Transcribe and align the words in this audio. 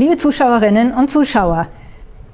liebe 0.00 0.16
Zuschauerinnen 0.16 0.94
und 0.94 1.10
Zuschauer. 1.10 1.66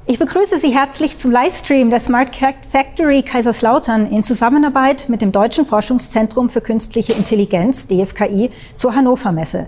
Ich 0.06 0.20
begrüße 0.20 0.56
Sie 0.56 0.68
herzlich 0.68 1.18
zum 1.18 1.32
Livestream 1.32 1.90
der 1.90 1.98
Smart 1.98 2.30
Factory 2.70 3.24
Kaiserslautern 3.24 4.06
in 4.06 4.22
Zusammenarbeit 4.22 5.08
mit 5.08 5.20
dem 5.20 5.32
Deutschen 5.32 5.64
Forschungszentrum 5.64 6.48
für 6.48 6.60
Künstliche 6.60 7.14
Intelligenz, 7.14 7.88
DFKI, 7.88 8.50
zur 8.76 8.94
Hannover 8.94 9.32
Messe. 9.32 9.66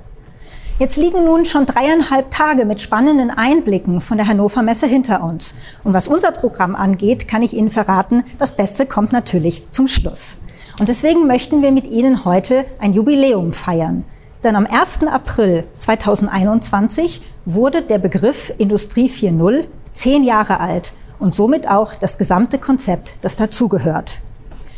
Jetzt 0.78 0.96
liegen 0.96 1.24
nun 1.24 1.44
schon 1.44 1.66
dreieinhalb 1.66 2.30
Tage 2.30 2.66
mit 2.66 2.80
spannenden 2.80 3.32
Einblicken 3.32 4.00
von 4.00 4.16
der 4.16 4.28
Hannover 4.28 4.62
Messe 4.62 4.86
hinter 4.86 5.24
uns. 5.24 5.54
Und 5.82 5.92
was 5.92 6.06
unser 6.06 6.30
Programm 6.30 6.76
angeht, 6.76 7.26
kann 7.26 7.42
ich 7.42 7.52
Ihnen 7.52 7.70
verraten, 7.70 8.22
das 8.38 8.54
Beste 8.54 8.86
kommt 8.86 9.10
natürlich 9.10 9.72
zum 9.72 9.88
Schluss. 9.88 10.36
Und 10.78 10.88
deswegen 10.88 11.26
möchten 11.26 11.62
wir 11.62 11.72
mit 11.72 11.88
Ihnen 11.88 12.24
heute 12.24 12.64
ein 12.78 12.92
Jubiläum 12.92 13.52
feiern. 13.52 14.04
Denn 14.44 14.54
am 14.54 14.66
1. 14.66 15.04
April 15.04 15.64
2021 15.80 17.22
wurde 17.44 17.82
der 17.82 17.98
Begriff 17.98 18.52
Industrie 18.58 19.08
4.0 19.08 19.64
zehn 19.92 20.22
Jahre 20.22 20.60
alt 20.60 20.92
und 21.18 21.34
somit 21.34 21.68
auch 21.68 21.94
das 21.94 22.18
gesamte 22.18 22.58
Konzept, 22.58 23.14
das 23.22 23.34
dazugehört. 23.34 24.20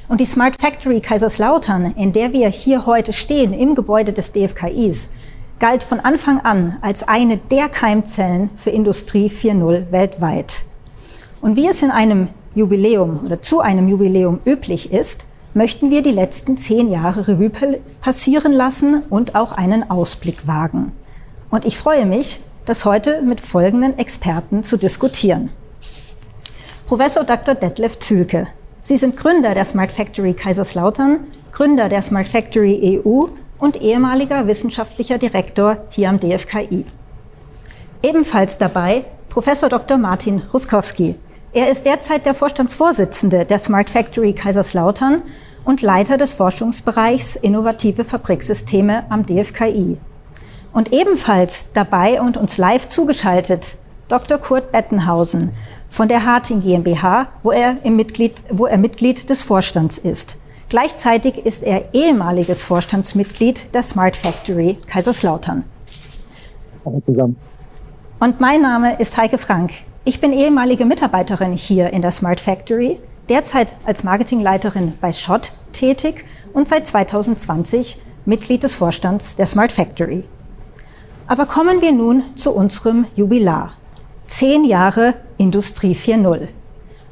Und 0.08 0.20
die 0.20 0.24
Smart 0.24 0.60
Factory 0.60 1.00
Kaiserslautern, 1.00 1.92
in 1.92 2.12
der 2.12 2.32
wir 2.32 2.48
hier 2.48 2.86
heute 2.86 3.12
stehen, 3.12 3.52
im 3.52 3.74
Gebäude 3.74 4.12
des 4.12 4.32
DFKIs, 4.32 5.10
galt 5.58 5.82
von 5.82 6.00
Anfang 6.00 6.40
an 6.40 6.78
als 6.80 7.06
eine 7.06 7.36
der 7.36 7.68
Keimzellen 7.68 8.50
für 8.56 8.70
Industrie 8.70 9.28
4.0 9.28 9.92
weltweit. 9.92 10.64
Und 11.42 11.56
wie 11.56 11.68
es 11.68 11.82
in 11.82 11.90
einem 11.90 12.28
Jubiläum 12.54 13.20
oder 13.24 13.42
zu 13.42 13.60
einem 13.60 13.88
Jubiläum 13.88 14.40
üblich 14.46 14.90
ist, 14.90 15.26
möchten 15.54 15.90
wir 15.90 16.02
die 16.02 16.12
letzten 16.12 16.56
zehn 16.56 16.88
Jahre 16.88 17.28
Revue 17.28 17.50
passieren 18.00 18.52
lassen 18.52 19.02
und 19.10 19.34
auch 19.34 19.52
einen 19.52 19.90
Ausblick 19.90 20.46
wagen. 20.46 20.92
Und 21.50 21.64
ich 21.64 21.76
freue 21.76 22.06
mich, 22.06 22.40
das 22.64 22.84
heute 22.84 23.22
mit 23.22 23.40
folgenden 23.40 23.98
Experten 23.98 24.62
zu 24.62 24.76
diskutieren. 24.76 25.50
Professor 26.86 27.24
Dr. 27.24 27.54
Detlef 27.54 27.98
Zülke. 27.98 28.46
Sie 28.84 28.96
sind 28.96 29.16
Gründer 29.16 29.54
der 29.54 29.64
Smart 29.64 29.90
Factory 29.92 30.34
Kaiserslautern, 30.34 31.20
Gründer 31.52 31.88
der 31.88 32.02
Smart 32.02 32.28
Factory 32.28 33.02
EU 33.04 33.26
und 33.58 33.80
ehemaliger 33.80 34.46
wissenschaftlicher 34.46 35.18
Direktor 35.18 35.78
hier 35.90 36.08
am 36.08 36.18
DFKI. 36.18 36.84
Ebenfalls 38.02 38.56
dabei 38.56 39.04
Professor 39.28 39.68
Dr. 39.68 39.98
Martin 39.98 40.42
Ruskowski. 40.52 41.16
Er 41.52 41.68
ist 41.68 41.84
derzeit 41.84 42.26
der 42.26 42.34
Vorstandsvorsitzende 42.34 43.44
der 43.44 43.58
Smart 43.58 43.90
Factory 43.90 44.32
Kaiserslautern 44.32 45.22
und 45.64 45.82
Leiter 45.82 46.16
des 46.16 46.32
Forschungsbereichs 46.32 47.34
Innovative 47.34 48.04
Fabriksysteme 48.04 49.02
am 49.10 49.26
DFKI. 49.26 49.98
Und 50.72 50.92
ebenfalls 50.92 51.72
dabei 51.72 52.20
und 52.20 52.36
uns 52.36 52.56
live 52.56 52.86
zugeschaltet 52.86 53.76
Dr. 54.06 54.38
Kurt 54.38 54.70
Bettenhausen 54.70 55.50
von 55.88 56.06
der 56.06 56.24
Harting 56.24 56.60
GmbH, 56.60 57.26
wo 57.42 57.50
er, 57.50 57.78
Mitglied, 57.84 58.44
wo 58.50 58.66
er 58.66 58.78
Mitglied 58.78 59.28
des 59.28 59.42
Vorstands 59.42 59.98
ist. 59.98 60.36
Gleichzeitig 60.68 61.44
ist 61.44 61.64
er 61.64 61.92
ehemaliges 61.92 62.62
Vorstandsmitglied 62.62 63.74
der 63.74 63.82
Smart 63.82 64.14
Factory 64.14 64.78
Kaiserslautern. 64.86 65.64
Hallo 66.84 67.00
zusammen. 67.00 67.36
Und 68.20 68.40
mein 68.40 68.62
Name 68.62 69.00
ist 69.00 69.16
Heike 69.16 69.38
Frank. 69.38 69.72
Ich 70.02 70.18
bin 70.18 70.32
ehemalige 70.32 70.86
Mitarbeiterin 70.86 71.52
hier 71.52 71.92
in 71.92 72.00
der 72.00 72.10
Smart 72.10 72.40
Factory, 72.40 72.98
derzeit 73.28 73.74
als 73.84 74.02
Marketingleiterin 74.02 74.94
bei 74.98 75.12
Schott 75.12 75.52
tätig 75.72 76.24
und 76.54 76.66
seit 76.66 76.86
2020 76.86 77.98
Mitglied 78.24 78.62
des 78.62 78.76
Vorstands 78.76 79.36
der 79.36 79.44
Smart 79.44 79.72
Factory. 79.72 80.24
Aber 81.26 81.44
kommen 81.44 81.82
wir 81.82 81.92
nun 81.92 82.24
zu 82.34 82.54
unserem 82.54 83.06
Jubilar. 83.14 83.74
Zehn 84.26 84.64
Jahre 84.64 85.14
Industrie 85.36 85.92
4.0. 85.92 86.48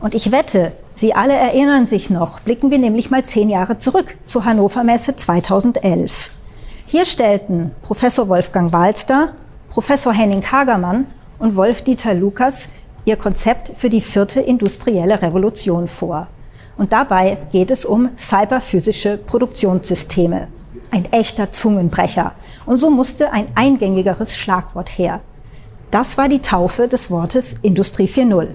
Und 0.01 0.15
ich 0.15 0.33
wette, 0.33 0.73
Sie 0.95 1.15
alle 1.15 1.35
erinnern 1.35 1.85
sich 1.85 2.09
noch, 2.09 2.41
blicken 2.41 2.71
wir 2.71 2.79
nämlich 2.79 3.11
mal 3.11 3.25
zehn 3.25 3.51
Jahre 3.51 3.77
zurück 3.77 4.17
zur 4.25 4.47
Hannover 4.47 4.83
Messe 4.83 5.15
2011. 5.15 6.31
Hier 6.87 7.05
stellten 7.05 7.73
Professor 7.83 8.29
Wolfgang 8.29 8.73
Walster, 8.73 9.35
Professor 9.69 10.13
Henning 10.13 10.41
Kagermann 10.41 11.07
und 11.39 11.55
Wolf-Dieter 11.55 12.15
Lukas 12.15 12.69
ihr 13.09 13.17
Konzept 13.17 13.73
für 13.77 13.89
die 13.89 14.03
vierte 14.03 14.41
industrielle 14.41 15.23
Revolution 15.23 15.89
vor. 15.89 16.29
Und 16.77 16.93
dabei 16.93 17.39
geht 17.51 17.71
es 17.71 17.85
um 17.85 18.11
cyberphysische 18.17 19.17
Produktionssysteme. 19.17 20.49
Ein 20.91 21.07
echter 21.11 21.51
Zungenbrecher. 21.51 22.35
Und 22.67 22.77
so 22.77 22.91
musste 22.91 23.33
ein 23.33 23.49
eingängigeres 23.55 24.37
Schlagwort 24.37 24.91
her. 24.91 25.21
Das 25.91 26.19
war 26.19 26.29
die 26.29 26.41
Taufe 26.41 26.87
des 26.87 27.11
Wortes 27.11 27.57
Industrie 27.63 28.07
4.0. 28.07 28.49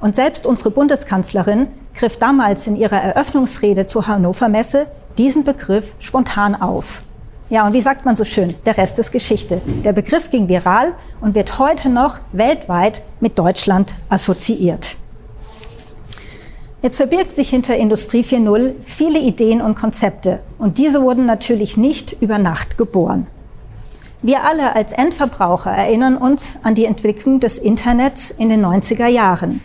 Und 0.00 0.14
selbst 0.14 0.46
unsere 0.46 0.70
Bundeskanzlerin 0.70 1.66
griff 1.94 2.16
damals 2.16 2.68
in 2.68 2.76
ihrer 2.76 3.02
Eröffnungsrede 3.02 3.88
zur 3.88 4.06
Hannover 4.06 4.48
Messe 4.48 4.86
diesen 5.18 5.42
Begriff 5.42 5.96
spontan 5.98 6.54
auf. 6.54 7.02
Ja, 7.50 7.66
und 7.66 7.72
wie 7.72 7.80
sagt 7.80 8.04
man 8.04 8.14
so 8.14 8.24
schön, 8.24 8.54
der 8.66 8.76
Rest 8.76 8.98
ist 8.98 9.10
Geschichte. 9.10 9.62
Der 9.82 9.94
Begriff 9.94 10.28
ging 10.28 10.48
viral 10.48 10.92
und 11.22 11.34
wird 11.34 11.58
heute 11.58 11.88
noch 11.88 12.18
weltweit 12.32 13.02
mit 13.20 13.38
Deutschland 13.38 13.94
assoziiert. 14.10 14.96
Jetzt 16.82 16.98
verbirgt 16.98 17.32
sich 17.32 17.48
hinter 17.48 17.74
Industrie 17.76 18.20
4.0 18.20 18.74
viele 18.82 19.18
Ideen 19.18 19.62
und 19.62 19.76
Konzepte 19.76 20.40
und 20.58 20.76
diese 20.76 21.00
wurden 21.00 21.24
natürlich 21.24 21.78
nicht 21.78 22.20
über 22.20 22.38
Nacht 22.38 22.76
geboren. 22.76 23.26
Wir 24.20 24.44
alle 24.44 24.76
als 24.76 24.92
Endverbraucher 24.92 25.70
erinnern 25.70 26.18
uns 26.18 26.58
an 26.64 26.74
die 26.74 26.84
Entwicklung 26.84 27.40
des 27.40 27.58
Internets 27.58 28.30
in 28.30 28.50
den 28.50 28.64
90er 28.64 29.06
Jahren. 29.06 29.62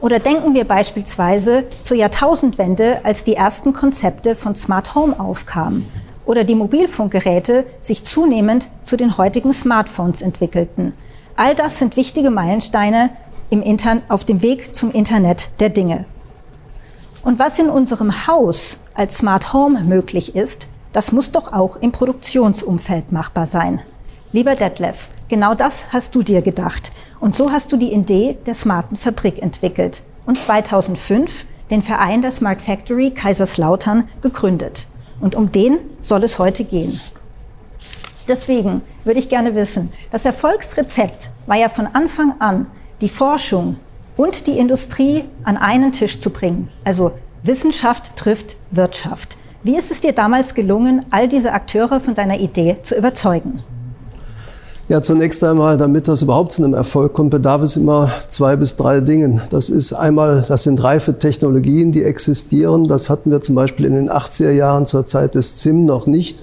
Oder 0.00 0.20
denken 0.20 0.54
wir 0.54 0.64
beispielsweise 0.64 1.64
zur 1.82 1.96
Jahrtausendwende, 1.96 3.00
als 3.02 3.24
die 3.24 3.34
ersten 3.34 3.72
Konzepte 3.72 4.36
von 4.36 4.54
Smart 4.54 4.94
Home 4.94 5.18
aufkamen 5.18 5.88
oder 6.28 6.44
die 6.44 6.54
Mobilfunkgeräte 6.54 7.64
sich 7.80 8.04
zunehmend 8.04 8.68
zu 8.82 8.98
den 8.98 9.16
heutigen 9.16 9.50
Smartphones 9.54 10.20
entwickelten. 10.20 10.92
All 11.36 11.54
das 11.54 11.78
sind 11.78 11.96
wichtige 11.96 12.30
Meilensteine 12.30 13.08
im 13.48 13.64
auf 14.10 14.24
dem 14.24 14.42
Weg 14.42 14.76
zum 14.76 14.90
Internet 14.90 15.48
der 15.58 15.70
Dinge. 15.70 16.04
Und 17.24 17.38
was 17.38 17.58
in 17.58 17.70
unserem 17.70 18.26
Haus 18.26 18.78
als 18.92 19.16
Smart 19.16 19.54
Home 19.54 19.82
möglich 19.84 20.36
ist, 20.36 20.68
das 20.92 21.12
muss 21.12 21.32
doch 21.32 21.54
auch 21.54 21.76
im 21.76 21.92
Produktionsumfeld 21.92 23.10
machbar 23.10 23.46
sein. 23.46 23.80
Lieber 24.30 24.54
Detlef, 24.54 25.08
genau 25.28 25.54
das 25.54 25.94
hast 25.94 26.14
du 26.14 26.22
dir 26.22 26.42
gedacht. 26.42 26.92
Und 27.20 27.34
so 27.34 27.50
hast 27.52 27.72
du 27.72 27.78
die 27.78 27.94
Idee 27.94 28.36
der 28.44 28.54
smarten 28.54 28.98
Fabrik 28.98 29.40
entwickelt 29.40 30.02
und 30.26 30.36
2005 30.36 31.46
den 31.70 31.80
Verein 31.80 32.20
der 32.20 32.32
Smart 32.32 32.60
Factory 32.60 33.12
Kaiserslautern 33.12 34.04
gegründet. 34.20 34.86
Und 35.20 35.34
um 35.34 35.50
den 35.50 35.78
soll 36.02 36.22
es 36.24 36.38
heute 36.38 36.64
gehen. 36.64 37.00
Deswegen 38.28 38.82
würde 39.04 39.18
ich 39.18 39.28
gerne 39.28 39.54
wissen, 39.54 39.90
das 40.10 40.24
Erfolgsrezept 40.24 41.30
war 41.46 41.56
ja 41.56 41.68
von 41.68 41.86
Anfang 41.86 42.34
an, 42.40 42.66
die 43.00 43.08
Forschung 43.08 43.76
und 44.16 44.46
die 44.46 44.58
Industrie 44.58 45.24
an 45.44 45.56
einen 45.56 45.92
Tisch 45.92 46.20
zu 46.20 46.30
bringen. 46.30 46.68
Also 46.84 47.12
Wissenschaft 47.42 48.16
trifft 48.16 48.56
Wirtschaft. 48.70 49.38
Wie 49.62 49.76
ist 49.76 49.90
es 49.90 50.00
dir 50.00 50.12
damals 50.12 50.54
gelungen, 50.54 51.04
all 51.10 51.28
diese 51.28 51.52
Akteure 51.52 52.00
von 52.00 52.14
deiner 52.14 52.38
Idee 52.38 52.76
zu 52.82 52.96
überzeugen? 52.96 53.62
Ja, 54.90 55.02
zunächst 55.02 55.44
einmal, 55.44 55.76
damit 55.76 56.08
das 56.08 56.22
überhaupt 56.22 56.52
zu 56.52 56.64
einem 56.64 56.72
Erfolg 56.72 57.12
kommt, 57.12 57.30
bedarf 57.30 57.60
es 57.60 57.76
immer 57.76 58.10
zwei 58.28 58.56
bis 58.56 58.74
drei 58.74 59.00
Dingen. 59.00 59.42
Das 59.50 59.68
ist 59.68 59.92
einmal, 59.92 60.46
das 60.48 60.62
sind 60.62 60.82
reife 60.82 61.18
Technologien, 61.18 61.92
die 61.92 62.02
existieren. 62.02 62.88
Das 62.88 63.10
hatten 63.10 63.30
wir 63.30 63.42
zum 63.42 63.54
Beispiel 63.54 63.84
in 63.84 63.92
den 63.92 64.08
80er 64.08 64.50
Jahren 64.50 64.86
zur 64.86 65.06
Zeit 65.06 65.34
des 65.34 65.56
ZIM 65.56 65.84
noch 65.84 66.06
nicht. 66.06 66.38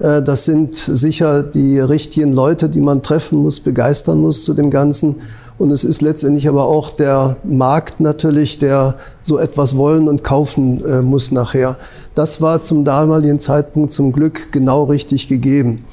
Äh, 0.00 0.20
das 0.20 0.44
sind 0.44 0.74
sicher 0.74 1.42
die 1.42 1.80
richtigen 1.80 2.34
Leute, 2.34 2.68
die 2.68 2.82
man 2.82 3.02
treffen 3.02 3.38
muss, 3.38 3.58
begeistern 3.60 4.20
muss 4.20 4.44
zu 4.44 4.52
dem 4.52 4.70
Ganzen. 4.70 5.22
Und 5.56 5.70
es 5.70 5.82
ist 5.82 6.02
letztendlich 6.02 6.46
aber 6.46 6.66
auch 6.66 6.90
der 6.90 7.38
Markt 7.42 8.00
natürlich, 8.00 8.58
der 8.58 8.96
so 9.22 9.38
etwas 9.38 9.78
wollen 9.78 10.10
und 10.10 10.22
kaufen 10.22 10.84
äh, 10.84 11.00
muss 11.00 11.32
nachher. 11.32 11.78
Das 12.14 12.42
war 12.42 12.60
zum 12.60 12.84
damaligen 12.84 13.40
Zeitpunkt 13.40 13.92
zum 13.92 14.12
Glück 14.12 14.52
genau 14.52 14.84
richtig 14.84 15.26
gegeben. 15.26 15.86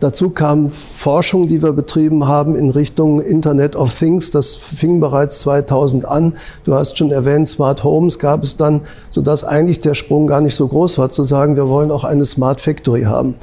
Dazu 0.00 0.30
kam 0.30 0.70
Forschung, 0.70 1.48
die 1.48 1.60
wir 1.60 1.72
betrieben 1.72 2.28
haben 2.28 2.54
in 2.54 2.70
Richtung 2.70 3.20
Internet 3.20 3.74
of 3.74 3.92
Things. 3.98 4.30
Das 4.30 4.54
fing 4.54 5.00
bereits 5.00 5.40
2000 5.40 6.04
an. 6.04 6.36
Du 6.64 6.74
hast 6.74 6.96
schon 6.96 7.10
erwähnt, 7.10 7.48
Smart 7.48 7.82
Homes 7.82 8.20
gab 8.20 8.44
es 8.44 8.56
dann, 8.56 8.82
sodass 9.10 9.42
eigentlich 9.42 9.80
der 9.80 9.94
Sprung 9.94 10.28
gar 10.28 10.40
nicht 10.40 10.54
so 10.54 10.68
groß 10.68 10.98
war, 10.98 11.08
zu 11.08 11.24
sagen, 11.24 11.56
wir 11.56 11.68
wollen 11.68 11.90
auch 11.90 12.04
eine 12.04 12.24
Smart 12.24 12.60
Factory 12.60 13.02
haben. 13.02 13.34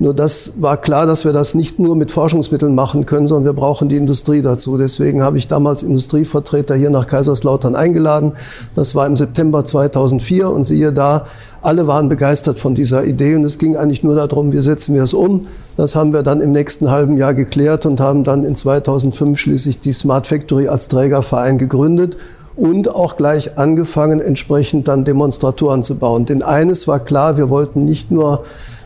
Nur 0.00 0.14
das 0.14 0.54
war 0.60 0.78
klar, 0.78 1.06
dass 1.06 1.24
wir 1.24 1.32
das 1.32 1.54
nicht 1.54 1.78
nur 1.78 1.94
mit 1.94 2.10
Forschungsmitteln 2.10 2.74
machen 2.74 3.06
können, 3.06 3.28
sondern 3.28 3.44
wir 3.44 3.52
brauchen 3.52 3.88
die 3.88 3.94
Industrie 3.94 4.42
dazu. 4.42 4.76
Deswegen 4.76 5.22
habe 5.22 5.38
ich 5.38 5.46
damals 5.46 5.84
Industrievertreter 5.84 6.74
hier 6.74 6.90
nach 6.90 7.06
Kaiserslautern 7.06 7.76
eingeladen. 7.76 8.32
Das 8.74 8.96
war 8.96 9.06
im 9.06 9.14
September 9.14 9.64
2004 9.64 10.50
und 10.50 10.64
siehe 10.64 10.92
da, 10.92 11.26
alle 11.60 11.86
waren 11.86 12.08
begeistert 12.08 12.58
von 12.58 12.74
dieser 12.74 13.04
Idee 13.04 13.36
und 13.36 13.44
es 13.44 13.58
ging 13.58 13.76
eigentlich 13.76 14.02
nur 14.02 14.16
darum, 14.16 14.52
wie 14.52 14.60
setzen 14.60 14.96
wir 14.96 15.04
es 15.04 15.14
um. 15.14 15.46
Das 15.76 15.96
haben 15.96 16.12
wir 16.12 16.22
dann 16.22 16.40
im 16.40 16.52
nächsten 16.52 16.90
halben 16.90 17.16
Jahr 17.16 17.34
geklärt 17.34 17.86
und 17.86 18.00
haben 18.00 18.24
dann 18.24 18.44
in 18.44 18.54
2005 18.54 19.38
schließlich 19.38 19.80
die 19.80 19.92
Smart 19.92 20.26
Factory 20.26 20.68
als 20.68 20.88
Trägerverein 20.88 21.58
gegründet 21.58 22.16
und 22.56 22.94
auch 22.94 23.16
gleich 23.16 23.58
angefangen, 23.58 24.20
entsprechend 24.20 24.88
dann 24.88 25.04
Demonstratoren 25.04 25.82
zu 25.82 25.98
bauen. 25.98 26.26
Denn 26.26 26.42
eines 26.42 26.86
war 26.86 27.00
klar, 27.00 27.36
wir 27.36 27.48
wollten 27.48 27.84
nicht 27.84 28.10
nur 28.10 28.44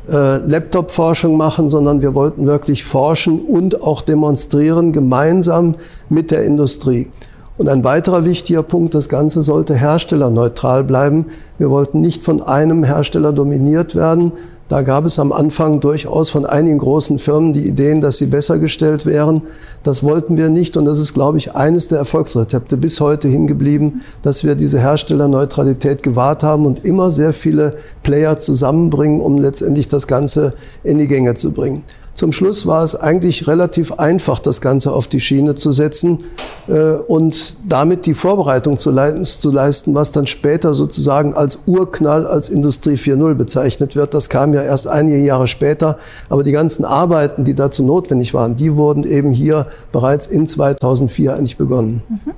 äh, 0.09 0.37
Laptop-Forschung 0.37 1.37
machen, 1.37 1.69
sondern 1.69 2.01
wir 2.01 2.15
wollten 2.15 2.47
wirklich 2.47 2.85
forschen 2.85 3.41
und 3.41 3.83
auch 3.83 4.03
demonstrieren, 4.03 4.93
gemeinsam 4.93 5.75
mit 6.09 6.31
der 6.31 6.45
Industrie. 6.45 7.11
Und 7.59 7.69
ein 7.69 7.85
weiterer 7.85 8.25
wichtiger 8.25 8.63
Punkt, 8.63 8.95
das 8.95 9.09
Ganze 9.09 9.43
sollte 9.43 9.75
herstellerneutral 9.75 10.85
bleiben. 10.85 11.27
Wir 11.59 11.71
wollten 11.71 12.03
nicht 12.03 12.23
von 12.23 12.43
einem 12.43 12.85
Hersteller 12.85 13.33
dominiert 13.33 13.97
werden, 13.97 14.33
da 14.69 14.83
gab 14.83 15.05
es 15.05 15.21
am 15.21 15.31
Anfang 15.31 15.79
durchaus 15.79 16.29
von 16.31 16.45
einigen 16.45 16.79
großen 16.79 17.21
Firmen 17.21 17.53
die 17.53 17.69
Ideen, 17.69 18.01
dass 18.01 18.19
sie 18.19 18.27
besser 18.27 18.59
gestellt 18.59 19.07
wären. 19.07 19.43
Das 19.85 20.03
wollten 20.03 20.37
wir 20.37 20.51
nicht 20.51 20.77
und 20.77 20.87
das 20.87 20.99
ist, 20.99 21.15
glaube 21.15 21.39
ich, 21.39 21.55
eines 21.55 21.87
der 21.87 21.99
Erfolgsrezepte 21.99 22.77
bis 22.77 23.01
heute 23.01 23.29
hingeblieben, 23.29 24.03
dass 24.23 24.43
wir 24.43 24.57
diese 24.57 24.81
Herstellerneutralität 24.81 26.03
gewahrt 26.03 26.43
haben 26.43 26.67
und 26.67 26.85
immer 26.85 27.13
sehr 27.13 27.33
viele 27.33 27.75
Player 28.03 28.39
zusammenbringen, 28.39 29.21
um 29.21 29.39
letztendlich 29.39 29.87
das 29.87 30.09
Ganze 30.09 30.55
in 30.83 30.99
die 30.99 31.07
Gänge 31.07 31.35
zu 31.35 31.53
bringen. 31.53 31.85
Zum 32.17 32.33
Schluss 32.33 32.67
war 32.67 32.83
es 32.83 32.97
eigentlich 32.97 33.47
relativ 33.47 33.93
einfach, 33.93 34.39
das 34.39 34.63
Ganze 34.63 34.91
auf 34.93 35.07
die 35.07 35.21
Schiene 35.21 35.55
zu 35.55 35.71
setzen 35.71 36.25
äh, 36.67 36.93
und 36.93 37.59
damit 37.69 38.07
die 38.07 38.15
Vorbereitung 38.15 38.79
zu, 38.79 38.91
leiten, 38.91 39.23
zu 39.23 39.51
leisten, 39.51 39.95
was 39.95 40.13
dann 40.13 40.27
später 40.27 40.73
sozusagen 40.73 41.35
als 41.35 41.59
Urknall, 41.67 42.27
als 42.27 42.49
Industrie 42.49 42.95
4.0 42.95 43.35
bezeichnet 43.35 43.97
wird. 43.97 44.15
Das 44.15 44.31
kam 44.31 44.55
ja 44.55 44.63
erst 44.63 44.89
einige 44.89 45.19
Jahre 45.19 45.47
später, 45.47 45.99
aber 46.31 46.43
die 46.43 46.53
ganzen 46.53 46.87
Arbeiten, 46.87 47.45
die 47.45 47.55
dazu 47.55 47.83
notwendig 47.83 48.33
waren, 48.33 48.57
die 48.57 48.75
wurden 48.77 49.05
eben 49.05 49.31
hier 49.31 49.67
bereits 49.93 50.27
in 50.27 50.47
2004 50.47 51.35
eigentlich 51.35 51.59
begonnen. 51.59 52.03
Mhm. 52.09 52.33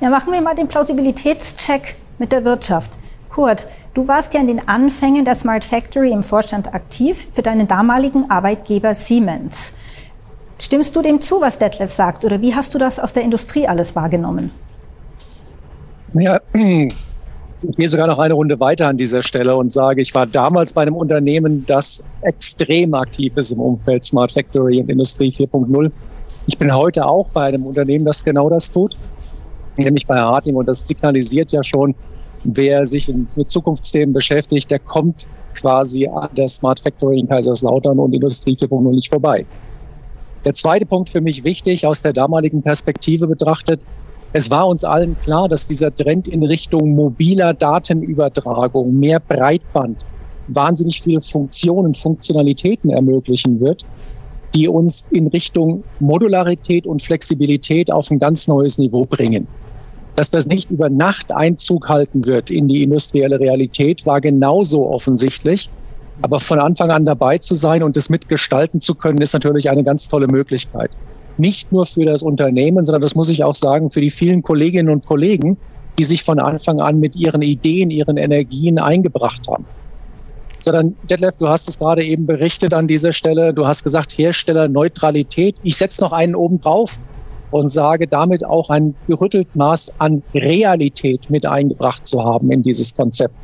Ja, 0.00 0.08
machen 0.08 0.32
wir 0.32 0.40
mal 0.40 0.54
den 0.54 0.68
Plausibilitätscheck 0.68 1.96
mit 2.18 2.30
der 2.30 2.44
Wirtschaft. 2.44 2.92
Kurt, 3.30 3.66
du 3.94 4.08
warst 4.08 4.34
ja 4.34 4.40
in 4.40 4.48
den 4.48 4.68
Anfängen 4.68 5.24
der 5.24 5.34
Smart 5.34 5.64
Factory 5.64 6.10
im 6.10 6.22
Vorstand 6.22 6.74
aktiv 6.74 7.28
für 7.32 7.42
deinen 7.42 7.66
damaligen 7.66 8.28
Arbeitgeber 8.30 8.94
Siemens. 8.94 9.72
Stimmst 10.60 10.94
du 10.94 11.00
dem 11.00 11.20
zu, 11.20 11.40
was 11.40 11.58
Detlef 11.58 11.90
sagt, 11.90 12.24
oder 12.24 12.42
wie 12.42 12.54
hast 12.54 12.74
du 12.74 12.78
das 12.78 12.98
aus 12.98 13.12
der 13.12 13.22
Industrie 13.22 13.66
alles 13.66 13.96
wahrgenommen? 13.96 14.50
Ja, 16.12 16.40
ich 16.52 17.76
gehe 17.76 17.88
sogar 17.88 18.08
noch 18.08 18.18
eine 18.18 18.34
Runde 18.34 18.58
weiter 18.58 18.88
an 18.88 18.98
dieser 18.98 19.22
Stelle 19.22 19.56
und 19.56 19.70
sage, 19.70 20.02
ich 20.02 20.14
war 20.14 20.26
damals 20.26 20.72
bei 20.72 20.82
einem 20.82 20.96
Unternehmen, 20.96 21.64
das 21.66 22.02
extrem 22.22 22.94
aktiv 22.94 23.36
ist 23.36 23.52
im 23.52 23.60
Umfeld 23.60 24.04
Smart 24.04 24.32
Factory 24.32 24.80
und 24.80 24.90
Industrie 24.90 25.30
4.0. 25.30 25.90
Ich 26.46 26.58
bin 26.58 26.74
heute 26.74 27.06
auch 27.06 27.28
bei 27.28 27.46
einem 27.46 27.64
Unternehmen, 27.64 28.04
das 28.04 28.24
genau 28.24 28.50
das 28.50 28.72
tut, 28.72 28.98
nämlich 29.76 30.06
bei 30.06 30.18
Harting 30.18 30.56
und 30.56 30.66
das 30.66 30.88
signalisiert 30.88 31.52
ja 31.52 31.62
schon, 31.62 31.94
wer 32.44 32.86
sich 32.86 33.08
mit 33.08 33.50
Zukunftsthemen 33.50 34.12
beschäftigt, 34.12 34.70
der 34.70 34.78
kommt 34.78 35.26
quasi 35.54 36.06
an 36.06 36.28
der 36.36 36.48
Smart 36.48 36.80
Factory 36.80 37.18
in 37.18 37.28
Kaiserslautern 37.28 37.98
und 37.98 38.14
Industrie 38.14 38.54
4.0 38.54 38.94
nicht 38.94 39.10
vorbei. 39.10 39.44
Der 40.44 40.54
zweite 40.54 40.86
Punkt 40.86 41.10
für 41.10 41.20
mich 41.20 41.44
wichtig 41.44 41.86
aus 41.86 42.00
der 42.02 42.12
damaligen 42.12 42.62
Perspektive 42.62 43.26
betrachtet. 43.26 43.82
Es 44.32 44.50
war 44.50 44.68
uns 44.68 44.84
allen 44.84 45.18
klar, 45.18 45.48
dass 45.48 45.66
dieser 45.66 45.94
Trend 45.94 46.28
in 46.28 46.42
Richtung 46.42 46.94
mobiler 46.94 47.52
Datenübertragung, 47.52 48.98
mehr 48.98 49.20
Breitband, 49.20 49.98
wahnsinnig 50.46 51.02
viele 51.02 51.20
Funktionen, 51.20 51.94
Funktionalitäten 51.94 52.90
ermöglichen 52.90 53.60
wird, 53.60 53.84
die 54.54 54.66
uns 54.66 55.06
in 55.10 55.26
Richtung 55.26 55.84
Modularität 55.98 56.86
und 56.86 57.02
Flexibilität 57.02 57.92
auf 57.92 58.10
ein 58.10 58.18
ganz 58.18 58.48
neues 58.48 58.78
Niveau 58.78 59.02
bringen. 59.02 59.46
Dass 60.16 60.30
das 60.30 60.46
nicht 60.46 60.70
über 60.70 60.90
Nacht 60.90 61.32
Einzug 61.32 61.88
halten 61.88 62.26
wird 62.26 62.50
in 62.50 62.68
die 62.68 62.82
industrielle 62.82 63.40
Realität, 63.40 64.06
war 64.06 64.20
genauso 64.20 64.88
offensichtlich. 64.88 65.70
Aber 66.22 66.40
von 66.40 66.58
Anfang 66.58 66.90
an 66.90 67.06
dabei 67.06 67.38
zu 67.38 67.54
sein 67.54 67.82
und 67.82 67.96
das 67.96 68.10
mitgestalten 68.10 68.80
zu 68.80 68.94
können, 68.94 69.18
ist 69.22 69.32
natürlich 69.32 69.70
eine 69.70 69.84
ganz 69.84 70.08
tolle 70.08 70.26
Möglichkeit. 70.26 70.90
Nicht 71.38 71.72
nur 71.72 71.86
für 71.86 72.04
das 72.04 72.22
Unternehmen, 72.22 72.84
sondern 72.84 73.00
das 73.00 73.14
muss 73.14 73.30
ich 73.30 73.44
auch 73.44 73.54
sagen, 73.54 73.90
für 73.90 74.02
die 74.02 74.10
vielen 74.10 74.42
Kolleginnen 74.42 74.90
und 74.90 75.06
Kollegen, 75.06 75.56
die 75.98 76.04
sich 76.04 76.22
von 76.22 76.38
Anfang 76.38 76.80
an 76.80 77.00
mit 77.00 77.16
ihren 77.16 77.40
Ideen, 77.40 77.90
ihren 77.90 78.18
Energien 78.18 78.78
eingebracht 78.78 79.46
haben. 79.48 79.64
Sondern, 80.60 80.94
Detlef, 81.08 81.36
du 81.36 81.48
hast 81.48 81.68
es 81.70 81.78
gerade 81.78 82.04
eben 82.04 82.26
berichtet 82.26 82.74
an 82.74 82.86
dieser 82.86 83.14
Stelle. 83.14 83.54
Du 83.54 83.66
hast 83.66 83.82
gesagt, 83.82 84.12
Herstellerneutralität. 84.18 85.56
Ich 85.62 85.78
setze 85.78 86.02
noch 86.02 86.12
einen 86.12 86.34
oben 86.34 86.60
drauf 86.60 86.98
und 87.50 87.68
sage 87.68 88.06
damit 88.06 88.44
auch 88.44 88.70
ein 88.70 88.94
gerüttelt 89.06 89.54
Maß 89.54 89.94
an 89.98 90.22
Realität 90.34 91.30
mit 91.30 91.46
eingebracht 91.46 92.06
zu 92.06 92.24
haben 92.24 92.50
in 92.52 92.62
dieses 92.62 92.94
Konzept. 92.94 93.34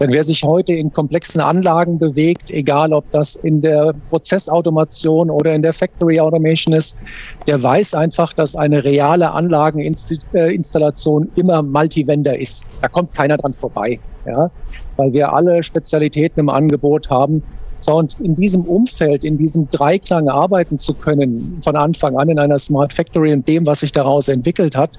Denn 0.00 0.12
wer 0.12 0.24
sich 0.24 0.42
heute 0.44 0.72
in 0.72 0.94
komplexen 0.94 1.42
Anlagen 1.42 1.98
bewegt, 1.98 2.50
egal 2.50 2.94
ob 2.94 3.12
das 3.12 3.34
in 3.36 3.60
der 3.60 3.92
Prozessautomation 4.08 5.28
oder 5.28 5.54
in 5.54 5.60
der 5.60 5.74
Factory 5.74 6.18
Automation 6.20 6.74
ist, 6.74 6.98
der 7.46 7.62
weiß 7.62 7.92
einfach, 7.94 8.32
dass 8.32 8.56
eine 8.56 8.82
reale 8.82 9.32
Anlageninstallation 9.32 11.30
immer 11.36 11.62
Multivendor 11.62 12.32
ist. 12.32 12.64
Da 12.80 12.88
kommt 12.88 13.14
keiner 13.14 13.36
dran 13.36 13.52
vorbei, 13.52 14.00
ja, 14.24 14.50
weil 14.96 15.12
wir 15.12 15.34
alle 15.34 15.62
Spezialitäten 15.62 16.40
im 16.40 16.48
Angebot 16.48 17.10
haben, 17.10 17.42
so, 17.80 17.96
und 17.96 18.20
in 18.20 18.34
diesem 18.34 18.62
Umfeld, 18.62 19.24
in 19.24 19.38
diesem 19.38 19.70
Dreiklang 19.70 20.28
arbeiten 20.28 20.78
zu 20.78 20.94
können, 20.94 21.60
von 21.62 21.76
Anfang 21.76 22.16
an 22.18 22.28
in 22.28 22.38
einer 22.38 22.58
Smart 22.58 22.92
Factory 22.92 23.32
und 23.32 23.48
dem, 23.48 23.66
was 23.66 23.80
sich 23.80 23.92
daraus 23.92 24.28
entwickelt 24.28 24.76
hat, 24.76 24.98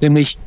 nämlich 0.00 0.38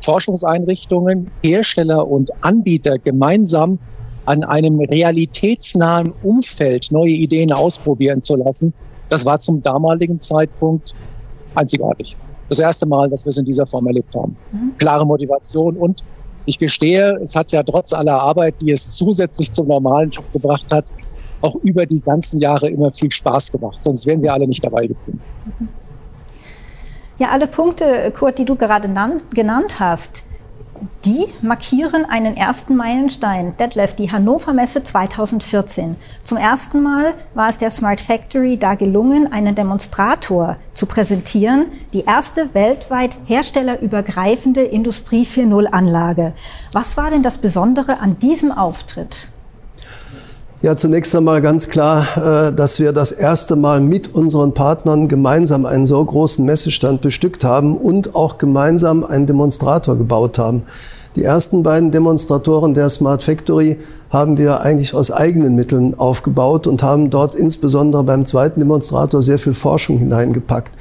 Forschungseinrichtungen, 0.00 1.30
Hersteller 1.42 2.08
und 2.08 2.30
Anbieter 2.42 2.98
gemeinsam 2.98 3.78
an 4.24 4.42
einem 4.42 4.80
realitätsnahen 4.80 6.12
Umfeld 6.22 6.90
neue 6.90 7.12
Ideen 7.12 7.52
ausprobieren 7.52 8.20
zu 8.20 8.36
lassen, 8.36 8.74
das 9.08 9.24
war 9.24 9.38
zum 9.38 9.62
damaligen 9.62 10.20
Zeitpunkt 10.20 10.94
einzigartig. 11.54 12.16
Das 12.48 12.58
erste 12.58 12.86
Mal, 12.86 13.08
dass 13.08 13.24
wir 13.24 13.30
es 13.30 13.36
in 13.36 13.44
dieser 13.44 13.66
Form 13.66 13.86
erlebt 13.86 14.14
haben. 14.14 14.36
Mhm. 14.52 14.76
Klare 14.78 15.06
Motivation 15.06 15.76
und 15.76 16.02
ich 16.46 16.58
gestehe, 16.58 17.18
es 17.22 17.34
hat 17.34 17.52
ja 17.52 17.62
trotz 17.62 17.92
aller 17.92 18.20
Arbeit, 18.20 18.60
die 18.60 18.70
es 18.70 18.92
zusätzlich 18.92 19.52
zum 19.52 19.68
normalen 19.68 20.10
Job 20.10 20.32
gebracht 20.32 20.72
hat, 20.72 20.86
auch 21.42 21.56
über 21.56 21.86
die 21.86 22.00
ganzen 22.00 22.40
Jahre 22.40 22.70
immer 22.70 22.90
viel 22.92 23.10
Spaß 23.10 23.52
gemacht. 23.52 23.82
Sonst 23.82 24.06
wären 24.06 24.22
wir 24.22 24.32
alle 24.32 24.46
nicht 24.46 24.64
dabei 24.64 24.86
geblieben. 24.86 25.20
Ja, 27.18 27.30
alle 27.30 27.46
Punkte, 27.46 28.12
Kurt, 28.16 28.38
die 28.38 28.44
du 28.44 28.56
gerade 28.56 28.88
genannt 29.34 29.80
hast, 29.80 30.24
die 31.04 31.26
markieren 31.42 32.04
einen 32.04 32.36
ersten 32.36 32.76
Meilenstein. 32.76 33.56
Detlef, 33.56 33.94
die 33.94 34.10
Hannover 34.10 34.52
Messe 34.52 34.82
2014. 34.82 35.96
Zum 36.24 36.38
ersten 36.38 36.82
Mal 36.82 37.14
war 37.34 37.48
es 37.48 37.58
der 37.58 37.70
Smart 37.70 38.00
Factory 38.00 38.56
da 38.56 38.74
gelungen, 38.74 39.32
einen 39.32 39.54
Demonstrator 39.54 40.56
zu 40.74 40.86
präsentieren. 40.86 41.66
Die 41.92 42.04
erste 42.04 42.54
weltweit 42.54 43.16
herstellerübergreifende 43.26 44.62
Industrie 44.62 45.24
4.0 45.24 45.66
Anlage. 45.66 46.34
Was 46.72 46.96
war 46.96 47.10
denn 47.10 47.22
das 47.22 47.38
Besondere 47.38 48.00
an 48.00 48.18
diesem 48.18 48.52
Auftritt? 48.52 49.28
Ja, 50.62 50.74
zunächst 50.74 51.14
einmal 51.14 51.42
ganz 51.42 51.68
klar, 51.68 52.06
äh, 52.16 52.52
dass 52.52 52.80
wir 52.80 52.92
das 52.92 53.12
erste 53.12 53.56
Mal 53.56 53.82
mit 53.82 54.14
unseren 54.14 54.54
Partnern 54.54 55.06
gemeinsam 55.06 55.66
einen 55.66 55.84
so 55.84 56.02
großen 56.02 56.42
Messestand 56.46 57.02
bestückt 57.02 57.44
haben 57.44 57.76
und 57.76 58.14
auch 58.14 58.38
gemeinsam 58.38 59.04
einen 59.04 59.26
Demonstrator 59.26 59.96
gebaut 59.96 60.38
haben. 60.38 60.62
Die 61.14 61.24
ersten 61.24 61.62
beiden 61.62 61.90
Demonstratoren 61.90 62.72
der 62.72 62.88
Smart 62.88 63.22
Factory 63.22 63.78
haben 64.08 64.38
wir 64.38 64.62
eigentlich 64.62 64.94
aus 64.94 65.10
eigenen 65.10 65.56
Mitteln 65.56 65.98
aufgebaut 65.98 66.66
und 66.66 66.82
haben 66.82 67.10
dort 67.10 67.34
insbesondere 67.34 68.02
beim 68.02 68.24
zweiten 68.24 68.60
Demonstrator 68.60 69.20
sehr 69.20 69.38
viel 69.38 69.54
Forschung 69.54 69.98
hineingepackt. 69.98 70.72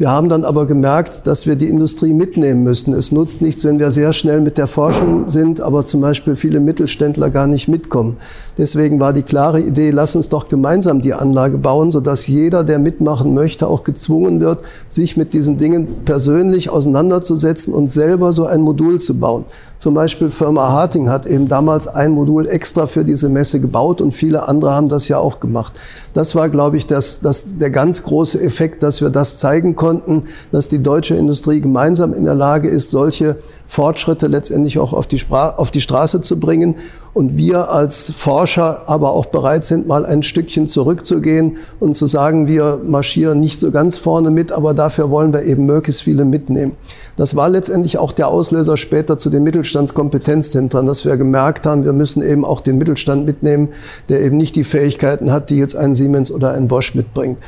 Wir 0.00 0.10
haben 0.10 0.30
dann 0.30 0.44
aber 0.44 0.64
gemerkt, 0.64 1.26
dass 1.26 1.46
wir 1.46 1.56
die 1.56 1.68
Industrie 1.68 2.14
mitnehmen 2.14 2.62
müssen. 2.62 2.94
Es 2.94 3.12
nutzt 3.12 3.42
nichts, 3.42 3.66
wenn 3.66 3.78
wir 3.78 3.90
sehr 3.90 4.14
schnell 4.14 4.40
mit 4.40 4.56
der 4.56 4.66
Forschung 4.66 5.28
sind, 5.28 5.60
aber 5.60 5.84
zum 5.84 6.00
Beispiel 6.00 6.36
viele 6.36 6.58
Mittelständler 6.58 7.28
gar 7.28 7.46
nicht 7.46 7.68
mitkommen. 7.68 8.16
Deswegen 8.56 8.98
war 8.98 9.12
die 9.12 9.20
klare 9.22 9.60
Idee, 9.60 9.90
lass 9.90 10.16
uns 10.16 10.30
doch 10.30 10.48
gemeinsam 10.48 11.02
die 11.02 11.12
Anlage 11.12 11.58
bauen, 11.58 11.90
sodass 11.90 12.26
jeder, 12.28 12.64
der 12.64 12.78
mitmachen 12.78 13.34
möchte, 13.34 13.66
auch 13.66 13.84
gezwungen 13.84 14.40
wird, 14.40 14.62
sich 14.88 15.18
mit 15.18 15.34
diesen 15.34 15.58
Dingen 15.58 15.86
persönlich 16.06 16.70
auseinanderzusetzen 16.70 17.74
und 17.74 17.92
selber 17.92 18.32
so 18.32 18.46
ein 18.46 18.62
Modul 18.62 19.02
zu 19.02 19.20
bauen. 19.20 19.44
Zum 19.80 19.94
Beispiel 19.94 20.30
Firma 20.30 20.68
Harting 20.68 21.08
hat 21.08 21.24
eben 21.24 21.48
damals 21.48 21.88
ein 21.88 22.12
Modul 22.12 22.46
extra 22.46 22.86
für 22.86 23.02
diese 23.02 23.30
Messe 23.30 23.60
gebaut 23.60 24.02
und 24.02 24.12
viele 24.12 24.46
andere 24.46 24.74
haben 24.74 24.90
das 24.90 25.08
ja 25.08 25.16
auch 25.16 25.40
gemacht. 25.40 25.72
Das 26.12 26.34
war, 26.34 26.50
glaube 26.50 26.76
ich, 26.76 26.86
das, 26.86 27.20
das, 27.20 27.56
der 27.56 27.70
ganz 27.70 28.02
große 28.02 28.42
Effekt, 28.42 28.82
dass 28.82 29.00
wir 29.00 29.08
das 29.08 29.38
zeigen 29.38 29.76
konnten 29.76 30.24
dass 30.52 30.68
die 30.68 30.82
deutsche 30.82 31.14
Industrie 31.14 31.62
gemeinsam 31.62 32.12
in 32.12 32.24
der 32.24 32.34
Lage 32.34 32.68
ist, 32.68 32.90
solche 32.90 33.38
Fortschritte 33.66 34.26
letztendlich 34.26 34.78
auch 34.78 34.92
auf 34.92 35.06
die, 35.06 35.18
Spra 35.18 35.54
auf 35.56 35.70
die 35.70 35.80
Straße 35.80 36.20
zu 36.20 36.38
bringen 36.38 36.74
und 37.12 37.36
wir 37.36 37.70
als 37.70 38.10
Forscher 38.10 38.88
aber 38.88 39.12
auch 39.12 39.26
bereit 39.26 39.64
sind, 39.64 39.86
mal 39.86 40.06
ein 40.06 40.22
Stückchen 40.22 40.66
zurückzugehen 40.66 41.56
und 41.80 41.94
zu 41.94 42.06
sagen, 42.06 42.46
wir 42.46 42.80
marschieren 42.84 43.40
nicht 43.40 43.60
so 43.60 43.70
ganz 43.70 43.98
vorne 43.98 44.30
mit, 44.30 44.52
aber 44.52 44.74
dafür 44.74 45.10
wollen 45.10 45.32
wir 45.32 45.42
eben 45.42 45.66
möglichst 45.66 46.02
viele 46.02 46.24
mitnehmen. 46.24 46.76
Das 47.16 47.34
war 47.36 47.48
letztendlich 47.48 47.98
auch 47.98 48.12
der 48.12 48.28
Auslöser 48.28 48.76
später 48.76 49.18
zu 49.18 49.30
den 49.30 49.42
Mittelstandskompetenzzentren, 49.42 50.86
dass 50.86 51.04
wir 51.04 51.16
gemerkt 51.16 51.66
haben, 51.66 51.84
wir 51.84 51.92
müssen 51.92 52.22
eben 52.22 52.44
auch 52.44 52.60
den 52.60 52.78
Mittelstand 52.78 53.26
mitnehmen, 53.26 53.68
der 54.08 54.22
eben 54.22 54.36
nicht 54.36 54.56
die 54.56 54.64
Fähigkeiten 54.64 55.32
hat, 55.32 55.50
die 55.50 55.58
jetzt 55.58 55.76
ein 55.76 55.94
Siemens 55.94 56.30
oder 56.30 56.52
ein 56.52 56.68
Bosch 56.68 56.94
mitbringt. 56.94 57.38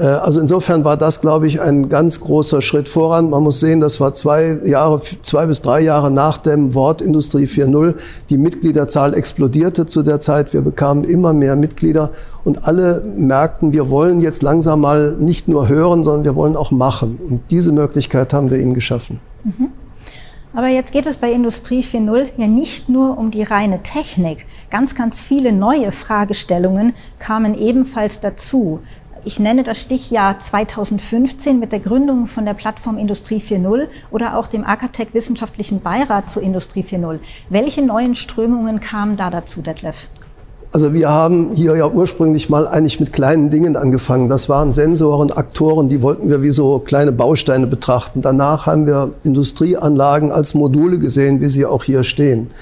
Äh, 0.00 0.06
also 0.06 0.40
insofern 0.40 0.84
war 0.84 0.96
das, 0.96 1.20
glaube 1.20 1.46
ich, 1.46 1.60
ein 1.60 1.88
ganz 1.88 2.20
großer 2.20 2.62
Schritt 2.62 2.88
voran. 2.88 3.30
Man 3.30 3.42
muss 3.42 3.60
sehen, 3.60 3.80
das 3.80 4.00
war 4.00 4.14
zwei 4.14 4.58
Jahre, 4.64 5.00
zwei 5.22 5.46
bis 5.46 5.60
drei 5.62 5.80
Jahre 5.80 6.10
nach 6.10 6.38
dem 6.38 6.74
Wort 6.74 7.02
Industrie 7.02 7.44
4.0. 7.44 7.94
Die 8.30 8.38
Mitgliederzahl 8.38 9.14
explodierte 9.14 9.86
zu 9.86 10.02
der 10.02 10.20
Zeit. 10.20 10.52
Wir 10.52 10.62
bekamen 10.62 11.04
immer 11.04 11.32
mehr 11.32 11.56
Mitglieder 11.56 12.10
und 12.44 12.66
alle 12.66 13.04
merkten, 13.16 13.72
wir 13.72 13.90
wollen 13.90 14.20
jetzt 14.20 14.42
langsam 14.42 14.80
mal 14.80 15.16
nicht 15.18 15.48
nur 15.48 15.68
hören, 15.68 16.02
sondern 16.02 16.24
wir 16.24 16.34
wollen 16.34 16.56
auch 16.56 16.70
machen. 16.70 17.18
Und 17.28 17.42
diese 17.50 17.72
Möglichkeit 17.72 18.32
haben 18.32 18.50
wir 18.50 18.58
ihnen 18.58 18.74
geschaffen. 18.74 19.20
Mhm. 19.44 19.68
Aber 20.52 20.66
jetzt 20.66 20.92
geht 20.92 21.06
es 21.06 21.16
bei 21.16 21.30
Industrie 21.30 21.80
4.0 21.80 22.30
ja 22.36 22.48
nicht 22.48 22.88
nur 22.88 23.16
um 23.18 23.30
die 23.30 23.44
reine 23.44 23.84
Technik. 23.84 24.46
Ganz, 24.68 24.96
ganz 24.96 25.20
viele 25.20 25.52
neue 25.52 25.92
Fragestellungen 25.92 26.92
kamen 27.20 27.54
ebenfalls 27.54 28.18
dazu. 28.18 28.80
Ich 29.22 29.38
nenne 29.38 29.64
das 29.64 29.78
Stichjahr 29.78 30.38
2015 30.38 31.58
mit 31.58 31.72
der 31.72 31.80
Gründung 31.80 32.26
von 32.26 32.46
der 32.46 32.54
Plattform 32.54 32.96
Industrie 32.96 33.36
4.0 33.36 33.86
oder 34.10 34.38
auch 34.38 34.46
dem 34.46 34.64
Akatec 34.64 35.12
Wissenschaftlichen 35.12 35.82
Beirat 35.82 36.30
zu 36.30 36.40
Industrie 36.40 36.82
4.0. 36.82 37.18
Welche 37.50 37.82
neuen 37.82 38.14
Strömungen 38.14 38.80
kamen 38.80 39.18
da 39.18 39.28
dazu, 39.28 39.60
Detlef? 39.60 40.08
Also 40.72 40.94
wir 40.94 41.10
haben 41.10 41.52
hier 41.52 41.76
ja 41.76 41.88
ursprünglich 41.88 42.48
mal 42.48 42.66
eigentlich 42.66 42.98
mit 42.98 43.12
kleinen 43.12 43.50
Dingen 43.50 43.76
angefangen. 43.76 44.30
Das 44.30 44.48
waren 44.48 44.72
Sensoren, 44.72 45.30
Aktoren, 45.32 45.90
die 45.90 46.00
wollten 46.00 46.30
wir 46.30 46.42
wie 46.42 46.52
so 46.52 46.78
kleine 46.78 47.12
Bausteine 47.12 47.66
betrachten. 47.66 48.22
Danach 48.22 48.64
haben 48.64 48.86
wir 48.86 49.12
Industrieanlagen 49.22 50.32
als 50.32 50.54
Module 50.54 50.98
gesehen, 50.98 51.42
wie 51.42 51.50
sie 51.50 51.66
auch 51.66 51.84
hier 51.84 52.04
stehen. 52.04 52.52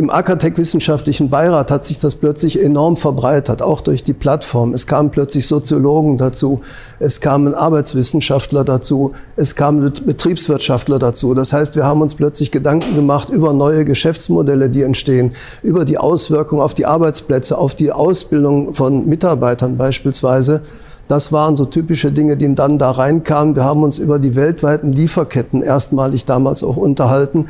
Im 0.00 0.08
Akatec 0.08 0.56
Wissenschaftlichen 0.56 1.28
Beirat 1.28 1.70
hat 1.70 1.84
sich 1.84 1.98
das 1.98 2.14
plötzlich 2.14 2.64
enorm 2.64 2.96
verbreitert, 2.96 3.60
auch 3.60 3.82
durch 3.82 4.02
die 4.02 4.14
Plattform. 4.14 4.72
Es 4.72 4.86
kamen 4.86 5.10
plötzlich 5.10 5.46
Soziologen 5.46 6.16
dazu, 6.16 6.62
es 7.00 7.20
kamen 7.20 7.52
Arbeitswissenschaftler 7.52 8.64
dazu, 8.64 9.12
es 9.36 9.56
kamen 9.56 9.92
Betriebswirtschaftler 10.06 10.98
dazu. 10.98 11.34
Das 11.34 11.52
heißt, 11.52 11.76
wir 11.76 11.84
haben 11.84 12.00
uns 12.00 12.14
plötzlich 12.14 12.50
Gedanken 12.50 12.94
gemacht 12.94 13.28
über 13.28 13.52
neue 13.52 13.84
Geschäftsmodelle, 13.84 14.70
die 14.70 14.84
entstehen, 14.84 15.32
über 15.62 15.84
die 15.84 15.98
Auswirkungen 15.98 16.62
auf 16.62 16.72
die 16.72 16.86
Arbeitsplätze, 16.86 17.58
auf 17.58 17.74
die 17.74 17.92
Ausbildung 17.92 18.72
von 18.72 19.06
Mitarbeitern 19.06 19.76
beispielsweise. 19.76 20.62
Das 21.08 21.30
waren 21.30 21.56
so 21.56 21.66
typische 21.66 22.10
Dinge, 22.10 22.38
die 22.38 22.54
dann 22.54 22.78
da 22.78 22.92
reinkamen. 22.92 23.54
Wir 23.54 23.64
haben 23.64 23.82
uns 23.82 23.98
über 23.98 24.18
die 24.18 24.34
weltweiten 24.34 24.92
Lieferketten 24.92 25.60
erstmalig 25.60 26.24
damals 26.24 26.64
auch 26.64 26.78
unterhalten 26.78 27.46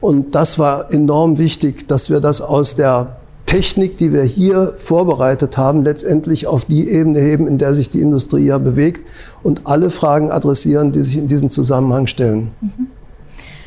und 0.00 0.34
das 0.34 0.58
war 0.58 0.92
enorm 0.92 1.38
wichtig, 1.38 1.88
dass 1.88 2.10
wir 2.10 2.20
das 2.20 2.40
aus 2.40 2.76
der 2.76 3.16
Technik, 3.46 3.98
die 3.98 4.12
wir 4.12 4.22
hier 4.22 4.74
vorbereitet 4.76 5.56
haben, 5.56 5.82
letztendlich 5.82 6.46
auf 6.46 6.64
die 6.66 6.88
Ebene 6.88 7.18
heben, 7.18 7.48
in 7.48 7.58
der 7.58 7.74
sich 7.74 7.90
die 7.90 8.00
Industrie 8.00 8.46
ja 8.46 8.58
bewegt 8.58 9.00
und 9.42 9.66
alle 9.66 9.90
Fragen 9.90 10.30
adressieren, 10.30 10.92
die 10.92 11.02
sich 11.02 11.16
in 11.16 11.26
diesem 11.26 11.50
Zusammenhang 11.50 12.06
stellen. 12.06 12.52
Mhm. 12.60 12.86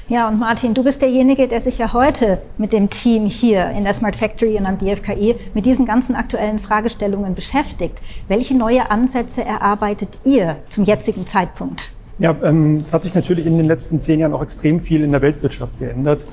Ja, 0.10 0.28
und 0.28 0.40
Martin, 0.40 0.74
du 0.74 0.84
bist 0.84 1.02
derjenige, 1.02 1.48
der 1.48 1.60
sich 1.62 1.78
ja 1.78 1.92
heute 1.92 2.42
mit 2.58 2.72
dem 2.72 2.90
Team 2.90 3.26
hier 3.26 3.70
in 3.72 3.84
der 3.84 3.94
Smart 3.94 4.16
Factory 4.16 4.58
und 4.58 4.66
am 4.66 4.78
DFKI 4.78 5.36
mit 5.54 5.66
diesen 5.66 5.86
ganzen 5.86 6.16
aktuellen 6.16 6.60
Fragestellungen 6.60 7.36
beschäftigt. 7.36 8.02
Welche 8.28 8.56
neue 8.56 8.92
Ansätze 8.92 9.44
erarbeitet 9.44 10.20
ihr 10.24 10.58
zum 10.70 10.84
jetzigen 10.84 11.26
Zeitpunkt? 11.26 11.92
Ja, 12.20 12.36
ähm, 12.44 12.78
es 12.78 12.94
hat 12.94 13.02
sich 13.02 13.14
natürlich 13.16 13.46
in 13.46 13.58
den 13.58 13.68
letzten 13.68 14.00
zehn 14.00 14.20
Jahren 14.20 14.34
auch 14.34 14.44
extrem 14.44 14.82
viel 14.82 15.04
in 15.04 15.12
der 15.12 15.22
Weltwirtschaft 15.22 15.80
geändert. 15.80 16.24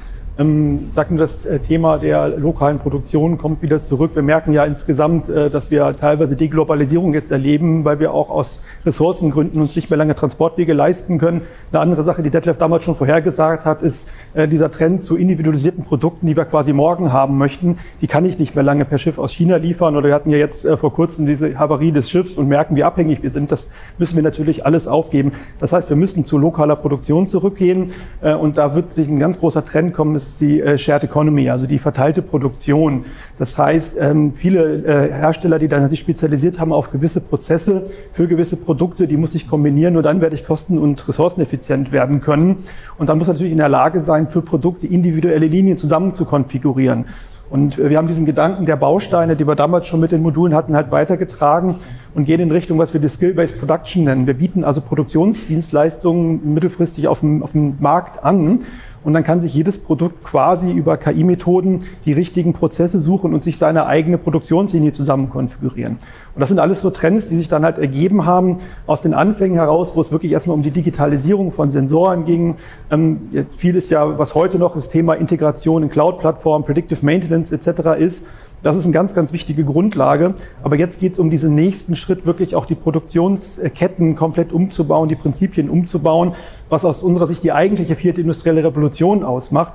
Ähm, 0.41 0.79
sagen 0.79 1.17
wir, 1.17 1.21
das 1.21 1.45
äh, 1.45 1.59
Thema 1.59 1.99
der 1.99 2.29
lokalen 2.29 2.79
Produktion 2.79 3.37
kommt 3.37 3.61
wieder 3.61 3.83
zurück. 3.83 4.13
Wir 4.15 4.23
merken 4.23 4.55
ja 4.55 4.65
insgesamt, 4.65 5.29
äh, 5.29 5.51
dass 5.51 5.71
wir 5.71 5.95
teilweise 6.01 6.35
Deglobalisierung 6.35 7.13
jetzt 7.13 7.31
erleben, 7.31 7.85
weil 7.85 8.01
wir 8.01 8.15
auch 8.15 8.31
aus 8.31 8.63
Ressourcengründen 8.87 9.61
uns 9.61 9.77
nicht 9.77 9.91
mehr 9.91 9.99
lange 9.99 10.15
Transportwege 10.15 10.73
leisten 10.73 11.19
können. 11.19 11.43
Eine 11.73 11.81
andere 11.81 12.05
Sache, 12.05 12.23
die 12.23 12.31
Detlef 12.31 12.57
damals 12.57 12.85
schon 12.85 12.95
vorhergesagt 12.95 13.67
hat, 13.67 13.83
ist 13.83 14.09
äh, 14.33 14.49
dieser 14.49 14.71
Trend 14.71 15.03
zu 15.03 15.19
individualisierten 15.19 15.85
Produkten, 15.85 16.27
die 16.27 16.35
wir 16.35 16.47
quasi 16.47 16.73
morgen 16.73 17.13
haben 17.13 17.37
möchten. 17.37 17.77
Die 18.01 18.07
kann 18.07 18.25
ich 18.25 18.39
nicht 18.39 18.55
mehr 18.55 18.65
lange 18.65 18.87
per 18.87 18.97
Schiff 18.97 19.19
aus 19.19 19.33
China 19.33 19.57
liefern. 19.57 19.95
Oder 19.95 20.09
wir 20.09 20.15
hatten 20.15 20.31
ja 20.31 20.39
jetzt 20.39 20.67
vor 20.67 20.95
kurzem 20.95 21.27
diese 21.27 21.59
Havarie 21.59 21.93
des 21.93 22.09
Schiffs 22.09 22.39
und 22.39 22.49
merken, 22.49 22.77
wie 22.77 22.85
abhängig 22.85 23.23
wir 23.23 23.31
sind. 23.31 23.53
Das 23.53 23.71
müssen 23.99 24.17
wir 24.17 24.23
natürlich 24.23 24.65
alles 24.65 24.89
aufgeben. 24.89 25.33
Das 25.59 25.75
heißt, 25.75 25.91
wir 25.91 25.99
müssen 25.99 26.25
zu 26.25 26.39
lokaler 26.39 26.77
Produktion 26.77 27.27
zurückgehen. 27.27 27.93
Und 28.21 28.57
da 28.57 28.75
wird 28.75 28.93
sich 28.93 29.09
ein 29.09 29.19
ganz 29.19 29.39
großer 29.39 29.65
Trend 29.65 29.93
kommen 29.93 30.15
ist 30.31 30.41
die 30.41 30.61
äh, 30.61 30.79
Shared 30.79 31.05
Economy, 31.05 31.51
also 31.51 31.67
die 31.67 31.79
verteilte 31.79 32.23
Produktion. 32.23 33.05
Das 33.39 33.57
heißt, 33.59 33.97
ähm, 34.01 34.33
viele 34.35 34.85
äh, 34.85 35.13
Hersteller, 35.13 35.59
die 35.59 35.69
dann 35.69 35.89
sich 35.89 35.99
spezialisiert 35.99 36.61
haben 36.61 36.73
auf 36.73 36.91
gewisse 36.91 37.21
Prozesse 37.21 37.85
für 38.13 38.29
gewisse 38.29 38.57
Produkte, 38.57 39.07
die 39.07 39.17
muss 39.17 39.35
ich 39.35 39.49
kombinieren, 39.49 39.95
nur 39.95 40.03
dann 40.03 40.21
werde 40.21 40.35
ich 40.35 40.47
kosten- 40.47 40.79
und 40.79 41.07
ressourceneffizient 41.09 41.93
werden 41.93 42.21
können. 42.21 42.59
Und 42.99 43.09
dann 43.09 43.19
muss 43.19 43.29
natürlich 43.29 43.53
in 43.53 43.59
der 43.59 43.69
Lage 43.69 44.01
sein, 44.01 44.29
für 44.29 44.43
Produkte 44.43 44.87
individuelle 44.87 45.47
Linien 45.47 45.77
zusammen 45.77 46.15
zu 46.15 46.25
konfigurieren. 46.25 47.07
Und 47.51 47.79
wir 47.79 47.99
haben 47.99 48.07
diesen 48.07 48.27
Gedanken 48.27 48.65
der 48.65 48.77
Bausteine, 48.77 49.35
die 49.35 49.45
wir 49.45 49.57
damals 49.57 49.89
schon 49.89 49.99
mit 49.99 50.13
den 50.13 50.23
Modulen 50.23 50.55
hatten, 50.55 50.77
halt 50.77 50.93
weitergetragen 50.93 51.75
und 52.15 52.25
gehen 52.25 52.41
in 52.41 52.53
Richtung, 52.53 52.79
was 52.79 52.95
wir 52.95 53.01
die 53.01 53.09
Skill-Based 53.09 53.59
Production 53.59 54.05
nennen. 54.05 54.29
Wir 54.29 54.35
bieten 54.35 54.63
also 54.63 54.81
Produktionsdienstleistungen 54.81 56.55
mittelfristig 56.55 57.09
auf 57.09 57.21
dem, 57.21 57.43
auf 57.43 57.51
dem 57.51 57.75
Markt 57.81 58.25
an 58.25 58.61
und 59.03 59.15
dann 59.15 59.25
kann 59.25 59.41
sich 59.41 59.55
jedes 59.55 59.79
Produkt 59.79 60.25
quasi 60.25 60.73
über 60.73 60.97
KI-Methoden 60.97 61.81
die 62.05 62.13
richtigen 62.13 62.53
Prozesse 62.53 63.01
suchen 63.01 63.33
und 63.33 63.43
sich 63.43 63.57
seine 63.57 63.87
eigene 63.87 64.19
Produktionslinie 64.19 64.93
zusammen 64.93 65.31
konfigurieren. 65.31 65.99
Und 66.35 66.41
das 66.41 66.49
sind 66.49 66.59
alles 66.59 66.81
so 66.81 66.91
Trends, 66.91 67.29
die 67.29 67.37
sich 67.37 67.49
dann 67.49 67.65
halt 67.65 67.79
ergeben 67.79 68.25
haben 68.25 68.59
aus 68.87 69.01
den 69.01 69.15
Anfängen 69.15 69.57
heraus, 69.57 69.93
wo 69.95 70.01
es 70.01 70.13
wirklich 70.13 70.33
erstmal 70.33 70.55
um 70.55 70.63
die 70.63 70.71
Digitalisierung 70.71 71.51
von 71.51 71.71
Sensoren 71.71 72.25
ging. 72.25 72.57
Ähm, 72.91 73.29
viel 73.57 73.75
ist 73.75 73.91
ja, 73.91 74.19
was 74.19 74.35
heute 74.35 74.59
noch 74.59 74.75
das 74.75 74.89
Thema 74.89 75.15
Integration 75.15 75.83
in 75.83 75.89
Cloud-Plattformen, 75.89 76.65
Predictive 76.65 77.05
Maintenance 77.05 77.53
etc. 77.53 77.99
ist. 77.99 78.27
Das 78.63 78.77
ist 78.77 78.85
eine 78.85 78.93
ganz, 78.93 79.15
ganz 79.15 79.33
wichtige 79.33 79.65
Grundlage. 79.65 80.35
Aber 80.63 80.77
jetzt 80.77 81.01
geht 81.01 81.15
es 81.15 81.19
um 81.19 81.31
diesen 81.31 81.55
nächsten 81.55 81.97
Schritt, 81.97 82.27
wirklich 82.27 82.55
auch 82.55 82.67
die 82.67 82.75
Produktionsketten 82.75 84.17
komplett 84.17 84.53
umzubauen, 84.53 85.09
die 85.09 85.17
Prinzipien 85.17 85.71
umzubauen, 85.71 86.35
was 86.69 86.85
aus 86.85 87.03
unserer 87.03 87.27
Sicht 87.27 87.43
die 87.43 87.53
eigentliche 87.53 87.97
vierte 87.97 88.21
industrielle 88.21 88.63
Revolution 88.63 89.25
ausmacht. 89.25 89.73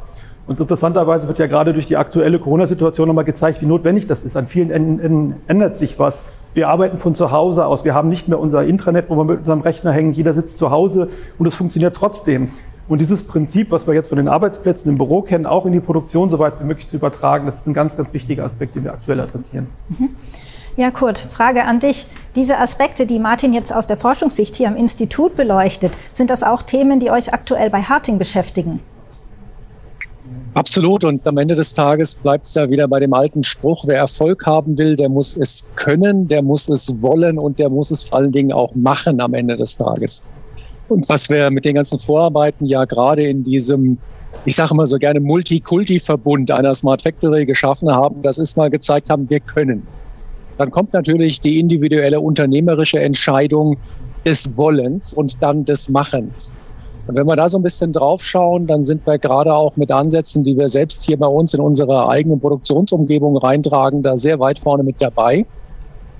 Und 0.48 0.60
interessanterweise 0.60 1.27
wird 1.27 1.39
ja 1.39 1.48
gerade 1.48 1.74
durch 1.74 1.88
die 1.88 1.98
aktuelle 1.98 2.38
Corona-Situation 2.38 3.08
nochmal 3.08 3.25
gezeigt, 3.25 3.62
wie 3.62 3.65
notwendig 3.65 4.06
das 4.06 4.24
ist. 4.24 4.38
An 4.38 4.46
vielen 4.46 4.70
Enden 4.70 5.38
ändert 5.48 5.75
sich 5.75 5.98
was. 5.98 6.24
Wir 6.54 6.70
arbeiten 6.70 7.00
von 7.00 7.15
zu 7.15 7.32
Hause 7.32 7.65
aus. 7.65 7.84
Wir 7.84 7.96
haben 7.96 8.10
nicht 8.10 8.27
mehr 8.27 8.39
unser 8.39 8.63
Intranet, 8.63 9.10
wo 9.10 9.15
wir 9.15 9.24
mit 9.24 9.39
unserem 9.39 9.62
Rechner 9.62 9.92
hängen. 9.92 10.13
Jeder 10.13 10.36
sitzt 10.36 10.60
zu 10.60 10.70
Hause 10.70 11.10
und 11.39 11.48
es 11.48 11.56
funktioniert 11.56 11.96
trotzdem. 11.96 12.50
Und 12.88 13.00
dieses 13.00 13.24
Prinzip, 13.24 13.72
was 13.72 13.88
wir 13.88 13.96
jetzt 13.96 14.10
von 14.10 14.18
den 14.18 14.27
Arbeitsplätzen 14.27 14.89
im 14.92 14.98
Büro 14.98 15.22
kennen, 15.22 15.46
auch 15.46 15.65
in 15.65 15.72
die 15.72 15.80
Produktion 15.80 16.30
so 16.30 16.38
weit 16.38 16.60
wie 16.60 16.65
möglich 16.65 16.88
zu 16.88 16.98
übertragen, 16.98 17.48
das 17.48 17.58
ist 17.58 17.68
ein 17.68 17.74
ganz, 17.74 17.98
ganz 17.98 18.13
wichtiger 18.13 18.46
Aspekt, 18.46 18.75
den 18.75 18.84
wir 18.84 18.94
aktuell 18.94 19.20
adressieren. 19.20 19.68
Mhm. 19.89 20.10
Ja, 20.77 20.92
Kurt, 20.92 21.18
Frage 21.18 21.63
an 21.63 21.80
dich. 21.80 22.06
Diese 22.36 22.58
Aspekte, 22.60 23.06
die 23.06 23.18
Martin 23.18 23.54
jetzt 23.54 23.74
aus 23.74 23.88
der 23.88 23.96
Forschungssicht 23.96 24.56
hier 24.56 24.68
am 24.68 24.75
Institut 24.75 25.36
beleuchtet, 25.36 25.94
sind 26.12 26.30
das 26.30 26.44
auch 26.44 26.62
Themen, 26.62 27.00
die 27.00 27.10
euch 27.12 27.34
aktuell 27.34 27.70
bei 27.70 27.82
Harting 27.82 28.18
beschäftigen? 28.18 28.82
Absolut. 30.54 31.04
Und 31.04 31.25
am 31.27 31.38
Ende 31.38 31.56
des 31.56 31.74
Tages 31.74 32.15
bleibt 32.15 32.48
es 32.48 32.56
ja 32.56 32.70
wieder 32.70 32.88
bei 32.88 33.00
dem 33.00 33.13
alten 33.13 33.44
Spruch, 33.44 33.86
wer 33.88 33.98
Erfolg 33.98 34.46
haben 34.46 34.77
will, 34.77 34.96
der 34.96 35.10
muss 35.10 35.36
es 35.36 35.70
können, 35.75 36.27
der 36.27 36.42
muss 36.42 36.70
es 36.70 37.01
wollen 37.01 37.39
und 37.39 37.58
der 37.60 37.70
muss 37.70 37.92
es 37.92 38.04
vor 38.04 38.20
allen 38.20 38.32
Dingen 38.32 38.51
auch 38.51 38.75
machen 38.75 39.22
am 39.22 39.34
Ende 39.34 39.58
des 39.58 39.77
Tages. 39.77 40.24
Und 40.88 41.10
was 41.10 41.30
wir 41.30 41.50
mit 41.50 41.65
den 41.65 41.75
ganzen 41.75 42.00
Vorarbeiten 42.00 42.65
ja 42.65 42.86
gerade 42.86 43.27
in 43.27 43.44
diesem, 43.44 43.98
ich 44.46 44.56
sage 44.56 44.74
immer 44.74 44.88
so 44.88 44.98
gerne, 44.98 45.20
Multikulti-Verbund 45.20 46.51
einer 46.51 46.74
Smart 46.74 47.01
Factory 47.01 47.46
geschaffen 47.46 47.92
haben, 47.92 48.22
das 48.22 48.38
ist 48.38 48.56
mal 48.56 48.70
gezeigt 48.70 49.10
haben, 49.10 49.30
wir 49.30 49.39
können. 49.39 49.88
Dann 50.58 50.72
kommt 50.72 50.94
natürlich 50.94 51.42
die 51.42 51.60
individuelle 51.60 52.20
unternehmerische 52.20 53.00
Entscheidung 53.00 53.77
des 54.25 54.58
Wollens 54.58 55.12
und 55.12 55.42
dann 55.42 55.65
des 55.65 55.89
Machens. 55.89 56.51
Und 57.08 57.15
wenn 57.15 57.27
wir 57.27 57.36
da 57.36 57.50
so 57.50 57.60
ein 57.60 57.63
bisschen 57.63 57.94
draufschauen, 57.94 58.65
dann 58.65 58.84
sind 58.84 59.06
wir 59.06 59.20
gerade 59.20 59.54
auch 59.54 59.75
mit 59.75 59.92
Ansätzen, 59.92 60.44
die 60.44 60.58
wir 60.58 60.70
selbst 60.70 61.04
hier 61.04 61.18
bei 61.18 61.27
uns 61.27 61.54
in 61.54 61.60
unserer 61.60 62.10
eigenen 62.10 62.39
Produktionsumgebung 62.39 63.38
reintragen, 63.38 64.01
da 64.01 64.18
sehr 64.18 64.39
weit 64.39 64.60
vorne 64.60 64.84
mit 64.84 64.96
dabei. 65.00 65.46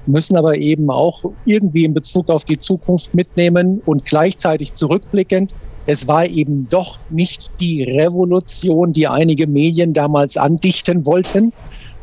Müssen 0.08 0.38
aber 0.38 0.58
eben 0.58 0.90
auch 0.90 1.24
irgendwie 1.46 1.86
in 1.86 1.94
Bezug 1.94 2.30
auf 2.30 2.46
die 2.46 2.58
Zukunft 2.58 3.14
mitnehmen 3.14 3.82
und 3.86 4.06
gleichzeitig 4.06 4.74
zurückblickend. 4.74 5.54
Es 5.88 6.08
war 6.08 6.26
eben 6.26 6.68
doch 6.70 6.98
nicht 7.10 7.52
die 7.60 7.84
Revolution, 7.84 8.94
die 8.94 9.08
einige 9.08 9.48
Medien 9.48 9.94
damals 9.94 10.38
andichten 10.38 11.06
wollten. 11.06 11.54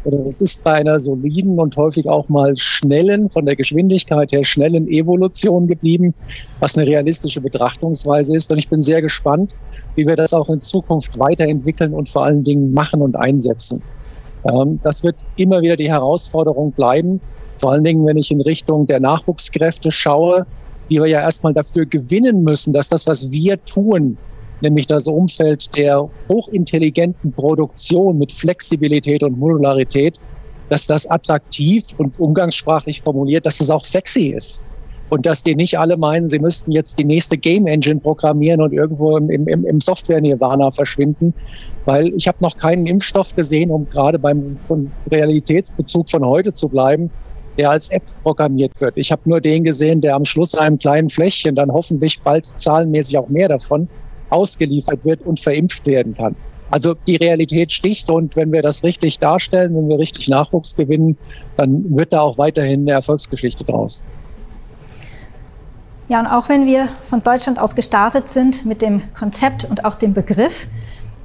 Es 0.04 0.40
ist 0.40 0.64
bei 0.64 0.73
einer 0.73 0.99
soliden 0.99 1.61
und 1.61 1.76
häufig 1.76 2.09
auch 2.09 2.28
mal 2.28 2.56
schnellen, 2.56 3.30
von 3.30 3.47
der 3.47 3.54
Geschwindigkeit 3.54 4.32
her 4.32 4.44
schnellen 4.44 4.88
Evolution 4.88 5.68
geblieben, 5.68 6.14
was 6.59 6.76
eine 6.76 6.88
realistische 6.88 7.40
Betrachtungsweise 7.40 8.35
ist. 8.35 8.50
Und 8.50 8.59
ich 8.59 8.68
bin 8.68 8.80
sehr 8.80 9.00
gespannt, 9.00 9.54
wie 9.94 10.06
wir 10.06 10.16
das 10.16 10.35
auch 10.35 10.49
in 10.49 10.59
Zukunft 10.59 11.18
weiterentwickeln 11.21 11.94
und 11.94 12.09
vor 12.09 12.25
allen 12.25 12.42
Dingen 12.42 12.73
machen 12.73 13.00
und 13.00 13.14
einsetzen. 13.14 13.82
Ähm, 14.44 14.80
das 14.82 15.04
wird 15.04 15.16
immer 15.37 15.62
wieder 15.62 15.76
die 15.76 15.90
Herausforderung 15.90 16.73
bleiben, 16.73 17.21
vor 17.62 17.71
allen 17.71 17.85
Dingen, 17.85 18.04
wenn 18.04 18.16
ich 18.16 18.33
in 18.33 18.40
Richtung 18.40 18.88
der 18.88 18.99
Nachwuchskräfte 18.99 19.92
schaue, 19.92 20.47
die 20.90 20.99
wir 20.99 21.07
ja 21.07 21.21
erstmal 21.21 21.54
dafür 21.54 21.87
gewinnen 21.87 22.42
müssen, 22.42 22.73
dass 22.73 22.88
das, 22.88 23.07
was 23.07 23.31
wir 23.31 23.64
tun, 23.64 24.19
nämlich 24.61 24.88
das 24.88 25.07
Umfeld 25.07 25.76
der 25.76 26.09
hochintelligenten 26.28 27.33
Produktion 27.33 28.19
mit 28.19 28.33
Flexibilität 28.33 29.23
und 29.23 29.38
Modularität, 29.38 30.19
dass 30.71 30.87
das 30.87 31.09
attraktiv 31.09 31.85
und 31.99 32.19
umgangssprachlich 32.19 33.02
formuliert, 33.02 33.47
dass 33.47 33.61
es 33.61 33.71
auch 33.71 33.85
sexy 33.85 34.35
ist. 34.37 34.61
Und 35.09 35.26
dass 35.26 35.45
die 35.45 35.54
nicht 35.54 35.78
alle 35.78 35.97
meinen, 35.97 36.26
sie 36.26 36.40
müssten 36.40 36.73
jetzt 36.73 36.99
die 36.99 37.04
nächste 37.04 37.38
Game 37.38 37.69
Engine 37.69 38.00
programmieren 38.00 38.61
und 38.61 38.73
irgendwo 38.73 39.16
im, 39.19 39.31
im, 39.31 39.47
im 39.47 39.81
Software-Nirvana 39.81 40.73
verschwinden. 40.73 41.35
Weil 41.85 42.12
ich 42.16 42.26
habe 42.26 42.38
noch 42.40 42.57
keinen 42.57 42.87
Impfstoff 42.87 43.37
gesehen, 43.37 43.71
um 43.71 43.88
gerade 43.88 44.19
beim 44.19 44.57
Realitätsbezug 45.11 46.11
von 46.11 46.25
heute 46.25 46.54
zu 46.54 46.69
bleiben, 46.69 47.11
der 47.56 47.71
als 47.71 47.90
App 47.90 48.02
programmiert 48.23 48.73
wird. 48.80 48.97
Ich 48.97 49.12
habe 49.12 49.23
nur 49.25 49.40
den 49.40 49.64
gesehen, 49.64 50.00
der 50.00 50.14
am 50.14 50.25
Schluss 50.25 50.54
einem 50.54 50.78
kleinen 50.78 51.11
Fläschchen 51.11 51.54
dann 51.54 51.73
hoffentlich 51.73 52.21
bald 52.21 52.47
zahlenmäßig 52.47 53.18
auch 53.18 53.28
mehr 53.28 53.49
davon 53.49 53.88
ausgeliefert 54.30 55.04
wird 55.04 55.23
und 55.23 55.40
verimpft 55.40 55.87
werden 55.87 56.14
kann. 56.14 56.35
Also 56.71 56.94
die 57.06 57.16
Realität 57.16 57.71
sticht 57.71 58.11
und 58.11 58.35
wenn 58.35 58.50
wir 58.50 58.62
das 58.62 58.82
richtig 58.82 59.18
darstellen, 59.18 59.76
wenn 59.76 59.88
wir 59.90 59.99
richtig 59.99 60.28
Nachwuchs 60.28 60.75
gewinnen, 60.75 61.18
dann 61.59 61.94
wird 61.94 62.14
da 62.14 62.23
auch 62.23 62.38
weiterhin 62.38 62.80
eine 62.82 62.92
Erfolgsgeschichte 62.92 63.64
draus. 63.64 64.02
Ja, 66.09 66.21
und 66.21 66.26
auch 66.26 66.49
wenn 66.49 66.66
wir 66.66 66.88
von 67.04 67.23
Deutschland 67.23 67.61
aus 67.61 67.75
gestartet 67.75 68.28
sind 68.28 68.64
mit 68.64 68.80
dem 68.80 69.02
Konzept 69.12 69.64
und 69.64 69.85
auch 69.85 69.97
dem 69.97 70.14
Begriff, 70.14 70.66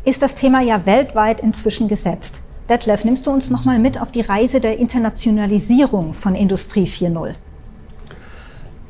ist 0.04 0.22
das 0.22 0.36
Thema 0.36 0.62
ja 0.62 0.86
weltweit 0.86 1.42
inzwischen 1.42 1.88
gesetzt. 1.88 2.44
Detlef, 2.70 3.06
nimmst 3.06 3.26
du 3.26 3.32
uns 3.32 3.50
nochmal 3.50 3.80
mit 3.80 4.02
auf 4.02 4.12
die 4.12 4.22
Reise 4.22 4.60
der 4.60 4.78
Internationalisierung 4.78 6.14
von 6.14 6.36
Industrie 6.36 6.86
4.0? 6.86 7.34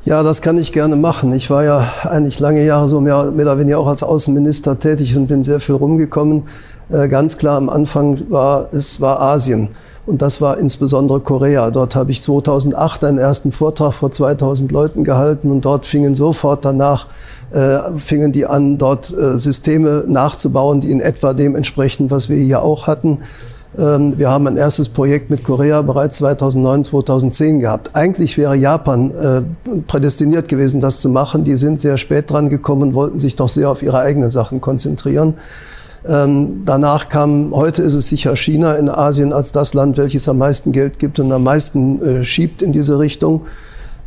Ja, 0.04 0.24
das 0.24 0.42
kann 0.42 0.58
ich 0.58 0.72
gerne 0.72 0.96
machen. 0.96 1.32
Ich 1.34 1.50
war 1.50 1.64
ja 1.64 1.88
eigentlich 2.04 2.40
lange 2.40 2.64
Jahre 2.66 2.88
so 2.88 3.02
mehr, 3.02 3.32
mehr 3.32 3.46
oder 3.46 3.60
weniger 3.60 3.78
auch 3.78 3.88
als 3.88 4.04
Außenminister 4.04 4.80
tätig 4.80 5.16
und 5.16 5.28
bin 5.28 5.44
sehr 5.44 5.60
viel 5.60 5.76
rumgekommen. 5.76 6.44
Äh, 6.90 7.08
ganz 7.08 7.38
klar 7.38 7.58
am 7.58 7.70
Anfang 7.70 8.32
war 8.32 8.70
es 8.72 9.02
war 9.02 9.22
Asien 9.22 9.70
und 10.08 10.22
das 10.22 10.40
war 10.40 10.58
insbesondere 10.58 11.20
Korea. 11.20 11.70
Dort 11.70 11.96
habe 11.96 12.12
ich 12.12 12.22
2008 12.22 13.04
einen 13.04 13.18
ersten 13.18 13.52
Vortrag 13.52 13.94
vor 13.94 14.12
2000 14.12 14.72
Leuten 14.72 15.04
gehalten 15.04 15.52
und 15.52 15.66
dort 15.66 15.86
fingen 15.86 16.16
sofort 16.16 16.64
danach 16.66 17.08
äh, 17.52 17.78
fingen 17.96 18.32
die 18.32 18.46
an, 18.46 18.78
dort 18.78 19.12
äh, 19.12 19.38
Systeme 19.38 20.06
nachzubauen, 20.08 20.80
die 20.80 20.90
in 20.90 21.02
etwa 21.02 21.34
dem 21.34 21.56
entsprechen, 21.56 22.10
was 22.10 22.30
wir 22.30 22.38
hier 22.38 22.64
auch 22.64 22.88
hatten. 22.88 23.20
Ähm, 23.78 24.18
wir 24.18 24.30
haben 24.30 24.48
ein 24.48 24.58
erstes 24.58 24.90
Projekt 24.90 25.30
mit 25.30 25.44
Korea 25.44 25.82
bereits 25.82 26.18
2009, 26.18 26.84
2010 26.86 27.60
gehabt. 27.60 27.92
Eigentlich 27.94 28.38
wäre 28.38 28.56
Japan 28.56 29.12
äh, 29.12 29.42
prädestiniert 29.88 30.48
gewesen, 30.48 30.82
das 30.82 31.00
zu 31.00 31.10
machen. 31.10 31.44
Die 31.44 31.58
sind 31.58 31.82
sehr 31.82 31.98
spät 31.98 32.32
dran 32.32 32.50
gekommen, 32.50 32.94
wollten 32.94 33.20
sich 33.20 33.36
doch 33.36 33.50
sehr 33.50 33.70
auf 33.70 33.84
ihre 33.84 34.00
eigenen 34.00 34.32
Sachen 34.32 34.62
konzentrieren. 34.62 35.36
Ähm, 36.08 36.64
danach 36.66 37.10
kam, 37.10 37.54
heute 37.54 37.82
ist 37.82 37.94
es 37.94 38.08
sicher 38.08 38.36
China 38.36 38.76
in 38.76 38.90
Asien 38.90 39.34
als 39.34 39.52
das 39.52 39.74
Land, 39.74 39.98
welches 39.98 40.28
am 40.30 40.38
meisten 40.38 40.72
Geld 40.72 41.00
gibt 41.00 41.20
und 41.20 41.32
am 41.32 41.44
meisten 41.44 42.02
äh, 42.02 42.24
schiebt 42.24 42.62
in 42.62 42.72
diese 42.72 42.98
Richtung. 42.98 43.42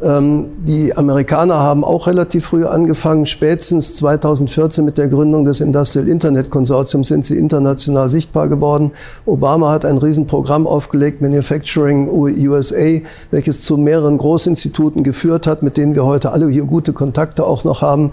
Ähm, 0.02 0.48
die 0.64 0.96
Amerikaner 0.96 1.58
haben 1.58 1.84
auch 1.84 2.06
relativ 2.06 2.46
früh 2.46 2.64
angefangen. 2.64 3.26
Spätestens 3.26 3.96
2014 3.96 4.84
mit 4.84 4.96
der 4.96 5.08
Gründung 5.08 5.44
des 5.44 5.60
Industrial 5.60 6.08
Internet 6.08 6.48
Konsortiums 6.50 7.08
sind 7.08 7.26
sie 7.26 7.36
international 7.36 8.08
sichtbar 8.08 8.48
geworden. 8.48 8.92
Obama 9.26 9.70
hat 9.70 9.84
ein 9.84 9.98
Riesenprogramm 9.98 10.66
aufgelegt, 10.66 11.20
Manufacturing 11.20 12.08
USA, 12.10 13.00
welches 13.30 13.64
zu 13.64 13.76
mehreren 13.76 14.16
Großinstituten 14.16 15.04
geführt 15.04 15.46
hat, 15.46 15.62
mit 15.62 15.76
denen 15.76 15.94
wir 15.94 16.04
heute 16.04 16.32
alle 16.32 16.48
hier 16.48 16.64
gute 16.64 16.92
Kontakte 16.92 17.44
auch 17.44 17.64
noch 17.64 17.82
haben. 17.82 18.12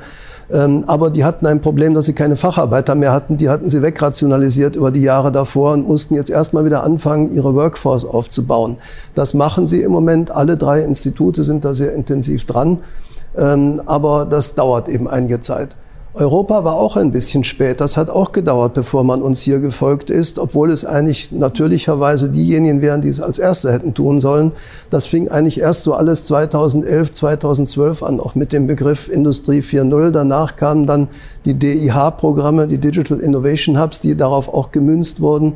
Ähm, 0.51 0.85
aber 0.87 1.09
die 1.09 1.25
hatten 1.25 1.45
ein 1.45 1.59
Problem, 1.59 1.93
dass 1.93 2.05
sie 2.05 2.13
keine 2.13 2.37
Facharbeiter 2.37 2.95
mehr 2.95 3.11
hatten. 3.11 3.37
Die 3.37 3.49
hatten 3.49 3.69
sie 3.69 3.81
wegrationalisiert 3.81 4.75
über 4.75 4.91
die 4.91 5.01
Jahre 5.01 5.31
davor 5.31 5.73
und 5.73 5.87
mussten 5.87 6.15
jetzt 6.15 6.29
erstmal 6.29 6.63
wieder 6.65 6.83
anfangen, 6.83 7.33
ihre 7.33 7.53
Workforce 7.53 8.05
aufzubauen. 8.05 8.77
Das 9.13 9.33
machen 9.33 9.67
sie 9.67 9.81
im 9.81 9.91
Moment. 9.91 10.31
Alle 10.31 10.55
drei 10.55 10.81
Institute 10.81 11.43
sind 11.43 11.65
da 11.65 11.73
sehr 11.73 11.93
intensiv 11.93 12.45
dran. 12.45 12.79
Ähm, 13.35 13.81
aber 13.85 14.25
das 14.25 14.55
dauert 14.55 14.87
eben 14.87 15.07
einige 15.07 15.41
Zeit. 15.41 15.75
Europa 16.19 16.63
war 16.63 16.75
auch 16.75 16.95
ein 16.95 17.11
bisschen 17.11 17.43
spät. 17.43 17.79
Das 17.79 17.97
hat 17.97 18.09
auch 18.09 18.31
gedauert, 18.31 18.73
bevor 18.73 19.03
man 19.03 19.21
uns 19.21 19.41
hier 19.41 19.59
gefolgt 19.59 20.09
ist, 20.09 20.39
obwohl 20.39 20.71
es 20.71 20.85
eigentlich 20.85 21.31
natürlicherweise 21.31 22.29
diejenigen 22.29 22.81
wären, 22.81 23.01
die 23.01 23.09
es 23.09 23.21
als 23.21 23.39
Erste 23.39 23.71
hätten 23.71 23.93
tun 23.93 24.19
sollen. 24.19 24.51
Das 24.89 25.07
fing 25.07 25.29
eigentlich 25.29 25.59
erst 25.59 25.83
so 25.83 25.93
alles 25.93 26.25
2011, 26.25 27.11
2012 27.11 28.03
an, 28.03 28.19
auch 28.19 28.35
mit 28.35 28.53
dem 28.53 28.67
Begriff 28.67 29.09
Industrie 29.09 29.59
4.0. 29.59 30.11
Danach 30.11 30.55
kamen 30.55 30.87
dann 30.87 31.07
die 31.45 31.53
DIH-Programme, 31.53 32.67
die 32.67 32.79
Digital 32.79 33.19
Innovation 33.19 33.79
Hubs, 33.79 33.99
die 33.99 34.15
darauf 34.15 34.53
auch 34.53 34.71
gemünzt 34.71 35.21
wurden. 35.21 35.53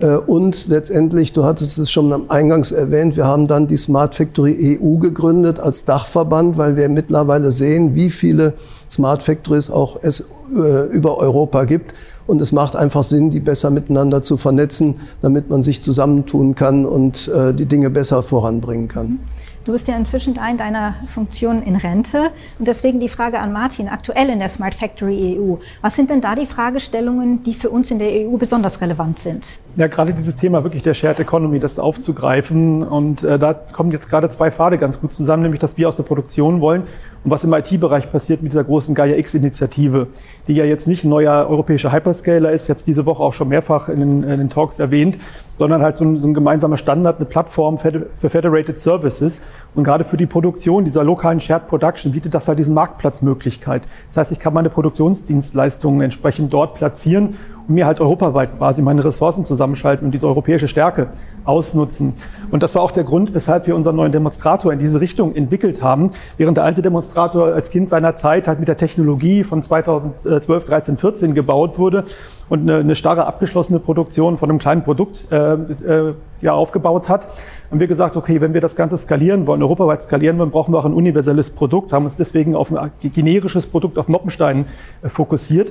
Äh, 0.00 0.16
und 0.16 0.68
letztendlich, 0.68 1.32
du 1.32 1.44
hattest 1.44 1.78
es 1.78 1.90
schon 1.90 2.30
Eingangs 2.30 2.72
erwähnt, 2.72 3.16
wir 3.16 3.26
haben 3.26 3.46
dann 3.46 3.66
die 3.66 3.76
Smart 3.76 4.14
Factory 4.14 4.78
EU 4.80 4.96
gegründet 4.98 5.60
als 5.60 5.84
Dachverband, 5.84 6.56
weil 6.56 6.76
wir 6.76 6.88
mittlerweile 6.88 7.52
sehen, 7.52 7.94
wie 7.94 8.10
viele 8.10 8.54
Smart 8.88 9.22
Factories 9.22 9.70
auch 9.70 9.98
es 10.02 10.30
äh, 10.54 10.86
über 10.90 11.18
Europa 11.18 11.64
gibt. 11.64 11.94
Und 12.26 12.42
es 12.42 12.52
macht 12.52 12.76
einfach 12.76 13.04
Sinn, 13.04 13.30
die 13.30 13.40
besser 13.40 13.70
miteinander 13.70 14.22
zu 14.22 14.36
vernetzen, 14.36 15.00
damit 15.22 15.48
man 15.48 15.62
sich 15.62 15.80
zusammentun 15.80 16.54
kann 16.54 16.84
und 16.84 17.28
äh, 17.28 17.54
die 17.54 17.64
Dinge 17.64 17.88
besser 17.88 18.22
voranbringen 18.22 18.86
kann. 18.86 19.20
Du 19.68 19.72
bist 19.72 19.86
ja 19.86 19.96
inzwischen 19.96 20.34
in 20.34 20.56
deiner 20.56 20.94
Funktion 21.06 21.62
in 21.62 21.76
Rente. 21.76 22.30
Und 22.58 22.66
deswegen 22.66 23.00
die 23.00 23.08
Frage 23.10 23.38
an 23.38 23.52
Martin, 23.52 23.88
aktuell 23.88 24.30
in 24.30 24.38
der 24.38 24.48
Smart 24.48 24.74
Factory 24.74 25.38
EU. 25.38 25.56
Was 25.82 25.94
sind 25.94 26.08
denn 26.08 26.22
da 26.22 26.34
die 26.34 26.46
Fragestellungen, 26.46 27.42
die 27.42 27.52
für 27.52 27.68
uns 27.68 27.90
in 27.90 27.98
der 27.98 28.08
EU 28.08 28.38
besonders 28.38 28.80
relevant 28.80 29.18
sind? 29.18 29.58
Ja, 29.76 29.86
gerade 29.86 30.14
dieses 30.14 30.36
Thema 30.36 30.64
wirklich 30.64 30.84
der 30.84 30.94
Shared 30.94 31.20
Economy, 31.20 31.58
das 31.58 31.78
aufzugreifen. 31.78 32.82
Und 32.82 33.22
äh, 33.22 33.38
da 33.38 33.52
kommen 33.52 33.90
jetzt 33.90 34.08
gerade 34.08 34.30
zwei 34.30 34.50
Pfade 34.50 34.78
ganz 34.78 34.98
gut 34.98 35.12
zusammen, 35.12 35.42
nämlich 35.42 35.60
dass 35.60 35.76
wir 35.76 35.86
aus 35.86 35.96
der 35.96 36.04
Produktion 36.04 36.62
wollen 36.62 36.84
und 37.24 37.30
was 37.30 37.44
im 37.44 37.52
IT-Bereich 37.52 38.10
passiert 38.12 38.42
mit 38.42 38.52
dieser 38.52 38.64
großen 38.64 38.94
Gaia 38.94 39.16
X-Initiative, 39.16 40.06
die 40.46 40.54
ja 40.54 40.64
jetzt 40.64 40.86
nicht 40.86 41.04
ein 41.04 41.08
neuer 41.08 41.46
europäischer 41.48 41.92
Hyperscaler 41.92 42.52
ist, 42.52 42.68
jetzt 42.68 42.86
diese 42.86 43.06
Woche 43.06 43.22
auch 43.22 43.32
schon 43.32 43.48
mehrfach 43.48 43.88
in 43.88 44.00
den, 44.00 44.22
in 44.22 44.38
den 44.38 44.50
Talks 44.50 44.78
erwähnt, 44.78 45.18
sondern 45.58 45.82
halt 45.82 45.96
so 45.96 46.04
ein, 46.04 46.20
so 46.20 46.28
ein, 46.28 46.34
gemeinsamer 46.34 46.78
Standard, 46.78 47.16
eine 47.16 47.24
Plattform 47.24 47.78
für 47.78 48.30
Federated 48.30 48.78
Services. 48.78 49.42
Und 49.74 49.84
gerade 49.84 50.04
für 50.04 50.16
die 50.16 50.26
Produktion 50.26 50.84
dieser 50.84 51.02
lokalen 51.02 51.40
Shared 51.40 51.66
Production 51.66 52.12
bietet 52.12 52.34
das 52.34 52.46
halt 52.46 52.60
diesen 52.60 52.74
Marktplatzmöglichkeit. 52.74 53.82
Das 54.08 54.16
heißt, 54.16 54.32
ich 54.32 54.38
kann 54.38 54.54
meine 54.54 54.70
Produktionsdienstleistungen 54.70 56.00
entsprechend 56.00 56.52
dort 56.52 56.74
platzieren 56.74 57.36
mir 57.68 57.86
halt 57.86 58.00
europaweit 58.00 58.56
quasi 58.56 58.82
meine 58.82 59.04
Ressourcen 59.04 59.44
zusammenschalten 59.44 60.06
und 60.06 60.12
diese 60.12 60.26
europäische 60.26 60.68
Stärke 60.68 61.08
ausnutzen. 61.44 62.14
Und 62.50 62.62
das 62.62 62.74
war 62.74 62.82
auch 62.82 62.90
der 62.90 63.04
Grund, 63.04 63.34
weshalb 63.34 63.66
wir 63.66 63.76
unseren 63.76 63.96
neuen 63.96 64.12
Demonstrator 64.12 64.72
in 64.72 64.78
diese 64.78 65.00
Richtung 65.00 65.34
entwickelt 65.34 65.82
haben. 65.82 66.10
Während 66.36 66.56
der 66.56 66.64
alte 66.64 66.82
Demonstrator 66.82 67.48
als 67.48 67.70
Kind 67.70 67.88
seiner 67.88 68.16
Zeit 68.16 68.48
halt 68.48 68.58
mit 68.58 68.68
der 68.68 68.76
Technologie 68.76 69.44
von 69.44 69.62
2012, 69.62 70.64
13, 70.64 70.96
14 70.96 71.34
gebaut 71.34 71.78
wurde 71.78 72.04
und 72.48 72.62
eine, 72.62 72.78
eine 72.78 72.94
starre 72.94 73.26
abgeschlossene 73.26 73.78
Produktion 73.78 74.38
von 74.38 74.50
einem 74.50 74.58
kleinen 74.58 74.82
Produkt 74.82 75.30
äh, 75.30 75.54
äh, 75.54 76.14
ja, 76.40 76.52
aufgebaut 76.52 77.08
hat, 77.08 77.28
haben 77.70 77.80
wir 77.80 77.86
gesagt, 77.86 78.16
okay, 78.16 78.40
wenn 78.40 78.54
wir 78.54 78.62
das 78.62 78.76
Ganze 78.76 78.96
skalieren 78.96 79.46
wollen, 79.46 79.62
europaweit 79.62 80.02
skalieren 80.02 80.38
wollen, 80.38 80.50
brauchen 80.50 80.72
wir 80.72 80.78
auch 80.78 80.86
ein 80.86 80.94
universelles 80.94 81.50
Produkt, 81.50 81.92
haben 81.92 82.04
uns 82.04 82.16
deswegen 82.16 82.54
auf 82.54 82.72
ein 82.72 82.90
generisches 83.02 83.66
Produkt 83.66 83.98
auf 83.98 84.08
Noppenstein 84.08 84.66
äh, 85.02 85.08
fokussiert. 85.10 85.70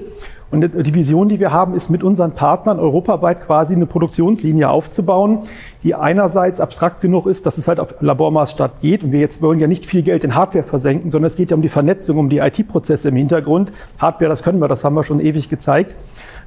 Und 0.49 0.61
die 0.61 0.93
Vision, 0.93 1.27
die 1.27 1.41
wir 1.41 1.51
haben, 1.51 1.73
ist 1.73 1.89
mit 1.89 2.03
unseren 2.03 2.31
Partnern 2.31 2.79
europaweit 2.79 3.45
quasi 3.45 3.75
eine 3.75 3.85
Produktionslinie 3.85 4.69
aufzubauen, 4.69 5.39
die 5.83 5.93
einerseits 5.93 6.61
abstrakt 6.61 7.01
genug 7.01 7.27
ist, 7.27 7.45
dass 7.45 7.57
es 7.57 7.67
halt 7.67 7.81
auf 7.81 7.95
Labormaßstab 7.99 8.79
geht. 8.79 9.03
Und 9.03 9.11
wir 9.11 9.19
jetzt 9.19 9.41
wollen 9.41 9.59
ja 9.59 9.67
nicht 9.67 9.85
viel 9.85 10.03
Geld 10.03 10.23
in 10.23 10.35
Hardware 10.35 10.63
versenken, 10.63 11.11
sondern 11.11 11.27
es 11.27 11.35
geht 11.35 11.51
ja 11.51 11.55
um 11.57 11.61
die 11.61 11.67
Vernetzung, 11.67 12.17
um 12.17 12.29
die 12.29 12.37
IT-Prozesse 12.37 13.09
im 13.09 13.17
Hintergrund. 13.17 13.73
Hardware, 13.99 14.29
das 14.29 14.41
können 14.41 14.59
wir, 14.59 14.69
das 14.69 14.85
haben 14.85 14.93
wir 14.93 15.03
schon 15.03 15.19
ewig 15.19 15.49
gezeigt. 15.49 15.95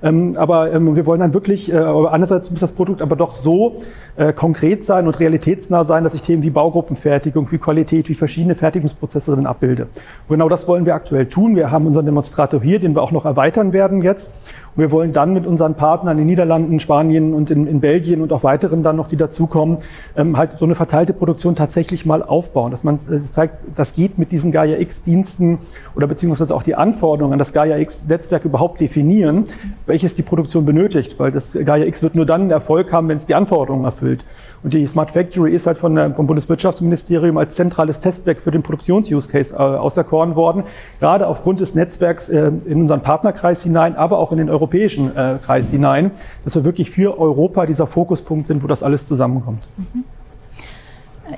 Ähm, 0.02 0.34
aber 0.36 0.72
ähm, 0.72 0.96
wir 0.96 1.06
wollen 1.06 1.20
dann 1.20 1.34
wirklich, 1.34 1.72
äh, 1.72 1.76
andererseits 1.76 2.50
muss 2.50 2.60
das 2.60 2.72
Produkt 2.72 3.02
aber 3.02 3.16
doch 3.16 3.30
so 3.30 3.82
äh, 4.16 4.32
konkret 4.32 4.84
sein 4.84 5.06
und 5.06 5.20
realitätsnah 5.20 5.84
sein, 5.84 6.04
dass 6.04 6.14
ich 6.14 6.22
Themen 6.22 6.42
wie 6.42 6.50
Baugruppenfertigung, 6.50 7.50
wie 7.52 7.58
Qualität, 7.58 8.08
wie 8.08 8.14
verschiedene 8.14 8.54
Fertigungsprozesse 8.54 9.34
dann 9.36 9.46
abbilde. 9.46 9.84
Und 10.28 10.36
genau 10.36 10.48
das 10.48 10.66
wollen 10.68 10.86
wir 10.86 10.94
aktuell 10.94 11.26
tun. 11.26 11.56
Wir 11.56 11.70
haben 11.70 11.86
unseren 11.86 12.06
Demonstrator 12.06 12.62
hier, 12.62 12.78
den 12.78 12.94
wir 12.94 13.02
auch 13.02 13.12
noch 13.12 13.24
erweitern 13.24 13.72
werden 13.72 14.02
jetzt. 14.02 14.30
Und 14.76 14.82
wir 14.82 14.92
wollen 14.92 15.12
dann 15.12 15.32
mit 15.32 15.46
unseren 15.46 15.74
Partnern 15.74 16.12
in 16.12 16.18
den 16.18 16.26
Niederlanden, 16.26 16.78
Spanien 16.78 17.34
und 17.34 17.50
in, 17.50 17.66
in 17.66 17.80
Belgien 17.80 18.20
und 18.20 18.32
auch 18.32 18.44
weiteren 18.44 18.82
dann 18.82 18.96
noch, 18.96 19.08
die 19.08 19.16
dazukommen, 19.16 19.78
ähm, 20.16 20.36
halt 20.36 20.52
so 20.52 20.64
eine 20.64 20.74
verteilte 20.74 21.12
Produktion 21.12 21.56
tatsächlich 21.56 22.06
mal 22.06 22.22
aufbauen. 22.22 22.70
Dass 22.70 22.84
man 22.84 22.96
äh, 22.96 23.22
zeigt, 23.22 23.56
das 23.76 23.94
geht 23.94 24.18
mit 24.18 24.30
diesen 24.32 24.52
Gaia 24.52 24.78
X-Diensten 24.78 25.58
oder 25.96 26.06
beziehungsweise 26.06 26.54
auch 26.54 26.62
die 26.62 26.76
Anforderungen 26.76 27.32
an 27.32 27.38
das 27.38 27.52
Gaia 27.52 27.78
X-Netzwerk 27.78 28.44
überhaupt 28.44 28.80
definieren, 28.80 29.44
welches 29.86 30.14
die 30.14 30.22
Produktion 30.22 30.64
benötigt. 30.64 31.18
Weil 31.18 31.32
das 31.32 31.52
Gaia 31.52 31.84
X 31.84 32.02
wird 32.02 32.14
nur 32.14 32.26
dann 32.26 32.50
Erfolg 32.50 32.92
haben, 32.92 33.08
wenn 33.08 33.16
es 33.16 33.26
die 33.26 33.34
Anforderungen 33.34 33.84
erfüllt. 33.84 34.24
Und 34.62 34.74
die 34.74 34.86
Smart 34.86 35.12
Factory 35.12 35.54
ist 35.54 35.66
halt 35.66 35.78
von, 35.78 36.14
vom 36.14 36.26
Bundeswirtschaftsministerium 36.26 37.38
als 37.38 37.54
zentrales 37.54 38.00
Testwerk 38.00 38.40
für 38.40 38.50
den 38.50 38.62
Produktions-Use-Case 38.62 39.54
äh, 39.54 39.56
auserkoren 39.56 40.36
worden, 40.36 40.64
gerade 40.98 41.26
aufgrund 41.26 41.60
des 41.60 41.74
Netzwerks 41.74 42.28
äh, 42.28 42.50
in 42.66 42.82
unseren 42.82 43.00
Partnerkreis 43.00 43.62
hinein, 43.62 43.96
aber 43.96 44.18
auch 44.18 44.32
in 44.32 44.38
den 44.38 44.50
europäischen 44.60 45.16
äh, 45.16 45.38
Kreis 45.42 45.70
hinein, 45.70 46.10
dass 46.44 46.54
wir 46.54 46.64
wirklich 46.64 46.90
für 46.90 47.18
Europa 47.18 47.66
dieser 47.66 47.86
Fokuspunkt 47.86 48.46
sind, 48.46 48.62
wo 48.62 48.66
das 48.66 48.82
alles 48.82 49.06
zusammenkommt. 49.06 49.62
Mhm. 49.76 50.04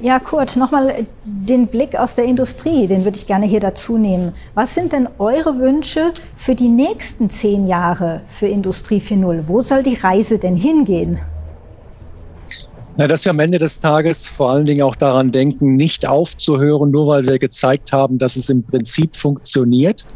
Ja, 0.01 0.19
Kurt, 0.19 0.57
nochmal 0.57 1.07
den 1.25 1.67
Blick 1.67 1.99
aus 1.99 2.15
der 2.15 2.25
Industrie, 2.25 2.87
den 2.87 3.05
würde 3.05 3.19
ich 3.19 3.27
gerne 3.27 3.45
hier 3.45 3.61
dazu 3.61 3.99
nehmen. 3.99 4.33
Was 4.55 4.75
sind 4.75 4.93
denn 4.93 5.07
eure 5.19 5.59
Wünsche 5.59 6.13
für 6.35 6.55
die 6.55 6.71
nächsten 6.71 7.29
zehn 7.29 7.67
Jahre 7.67 8.23
für 8.25 8.47
Industrie 8.47 9.01
4.0? 9.01 9.43
Wo 9.49 9.61
soll 9.61 9.83
die 9.83 9.95
Reise 9.95 10.39
denn 10.39 10.57
hingehen? 10.57 11.19
Na, 12.97 13.07
dass 13.07 13.25
wir 13.25 13.31
am 13.31 13.41
Ende 13.41 13.59
des 13.59 13.81
Tages 13.81 14.27
vor 14.27 14.51
allen 14.51 14.65
Dingen 14.65 14.83
auch 14.83 14.97
daran 14.97 15.31
denken, 15.31 15.77
nicht 15.77 16.07
aufzuhören, 16.07 16.91
nur 16.91 17.07
weil 17.07 17.29
wir 17.29 17.39
gezeigt 17.39 17.93
haben, 17.93 18.19
dass 18.19 18.37
es 18.37 18.49
im 18.49 18.63
Prinzip 18.65 19.15
funktioniert, 19.15 20.07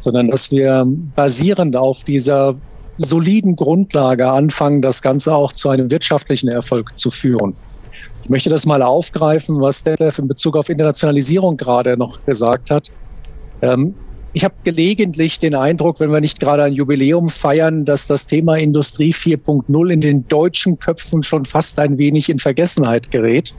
sondern 0.00 0.28
dass 0.28 0.50
wir 0.50 0.84
basierend 1.14 1.76
auf 1.76 2.04
dieser 2.04 2.56
soliden 2.98 3.56
Grundlage 3.56 4.28
anfangen, 4.28 4.82
das 4.82 5.00
Ganze 5.00 5.34
auch 5.34 5.52
zu 5.52 5.68
einem 5.68 5.90
wirtschaftlichen 5.90 6.48
Erfolg 6.48 6.98
zu 6.98 7.10
führen. 7.10 7.54
Ich 8.22 8.28
möchte 8.28 8.50
das 8.50 8.66
mal 8.66 8.82
aufgreifen, 8.82 9.60
was 9.60 9.82
Detlef 9.82 10.18
in 10.18 10.28
Bezug 10.28 10.56
auf 10.56 10.68
Internationalisierung 10.68 11.56
gerade 11.56 11.96
noch 11.96 12.24
gesagt 12.26 12.70
hat. 12.70 12.90
Ähm, 13.62 13.94
ich 14.32 14.44
habe 14.44 14.54
gelegentlich 14.62 15.40
den 15.40 15.54
Eindruck, 15.54 15.98
wenn 15.98 16.12
wir 16.12 16.20
nicht 16.20 16.38
gerade 16.38 16.62
ein 16.62 16.72
Jubiläum 16.72 17.30
feiern, 17.30 17.84
dass 17.84 18.06
das 18.06 18.26
Thema 18.26 18.56
Industrie 18.56 19.12
4.0 19.12 19.90
in 19.90 20.00
den 20.00 20.28
deutschen 20.28 20.78
Köpfen 20.78 21.24
schon 21.24 21.46
fast 21.46 21.78
ein 21.80 21.98
wenig 21.98 22.28
in 22.28 22.38
Vergessenheit 22.38 23.10
gerät 23.10 23.54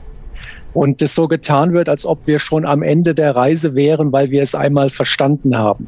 und 0.72 1.02
es 1.02 1.14
so 1.14 1.28
getan 1.28 1.74
wird, 1.74 1.90
als 1.90 2.06
ob 2.06 2.26
wir 2.26 2.38
schon 2.38 2.64
am 2.64 2.82
Ende 2.82 3.14
der 3.14 3.36
Reise 3.36 3.74
wären, 3.74 4.12
weil 4.12 4.30
wir 4.30 4.42
es 4.42 4.54
einmal 4.54 4.88
verstanden 4.88 5.58
haben. 5.58 5.86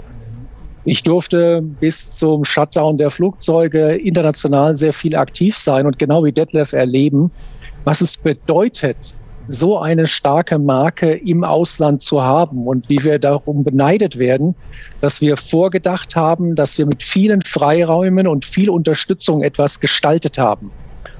Ich 0.84 1.02
durfte 1.02 1.62
bis 1.62 2.10
zum 2.10 2.44
Shutdown 2.44 2.98
der 2.98 3.10
Flugzeuge 3.10 3.94
international 3.94 4.76
sehr 4.76 4.92
viel 4.92 5.16
aktiv 5.16 5.56
sein 5.56 5.86
und 5.86 5.98
genau 5.98 6.24
wie 6.24 6.32
Detlef 6.32 6.74
erleben, 6.74 7.30
was 7.84 8.02
es 8.02 8.18
bedeutet, 8.18 9.14
so 9.48 9.78
eine 9.78 10.06
starke 10.06 10.58
Marke 10.58 11.12
im 11.12 11.44
Ausland 11.44 12.02
zu 12.02 12.22
haben 12.22 12.66
und 12.66 12.88
wie 12.88 13.02
wir 13.04 13.18
darum 13.18 13.64
beneidet 13.64 14.18
werden, 14.18 14.54
dass 15.00 15.20
wir 15.20 15.36
vorgedacht 15.36 16.16
haben, 16.16 16.54
dass 16.54 16.78
wir 16.78 16.86
mit 16.86 17.02
vielen 17.02 17.42
Freiräumen 17.42 18.26
und 18.26 18.44
viel 18.44 18.70
Unterstützung 18.70 19.42
etwas 19.42 19.80
gestaltet 19.80 20.38
haben 20.38 20.70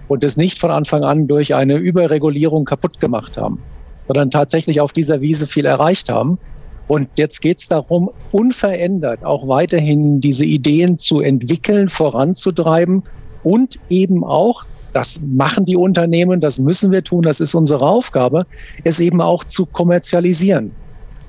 und 0.09 0.25
es 0.25 0.37
nicht 0.37 0.59
von 0.59 0.71
Anfang 0.71 1.05
an 1.05 1.27
durch 1.27 1.55
eine 1.55 1.77
Überregulierung 1.77 2.65
kaputt 2.65 3.01
gemacht 3.01 3.37
haben, 3.37 3.63
sondern 4.07 4.31
tatsächlich 4.31 4.81
auf 4.81 4.93
dieser 4.93 5.21
Wiese 5.21 5.47
viel 5.47 5.67
erreicht 5.67 6.09
haben. 6.09 6.39
Und 6.87 7.09
jetzt 7.17 7.41
geht 7.41 7.59
es 7.59 7.69
darum, 7.69 8.11
unverändert 8.31 9.25
auch 9.25 9.49
weiterhin 9.49 10.21
diese 10.21 10.45
Ideen 10.45 10.99
zu 10.99 11.21
entwickeln, 11.21 11.89
voranzutreiben 11.89 13.05
und 13.43 13.79
eben 13.89 14.25
auch 14.25 14.65
das 14.95 15.21
machen 15.21 15.65
die 15.65 15.77
Unternehmen, 15.77 16.41
das 16.41 16.59
müssen 16.59 16.93
wir 16.93 17.03
tun, 17.03 17.23
das 17.23 17.41
ist 17.41 17.55
unsere 17.55 17.85
Aufgabe, 17.85 18.47
es 18.85 19.01
eben 19.01 19.21
auch 19.21 19.45
zu 19.45 19.67
kommerzialisieren. 19.67 20.71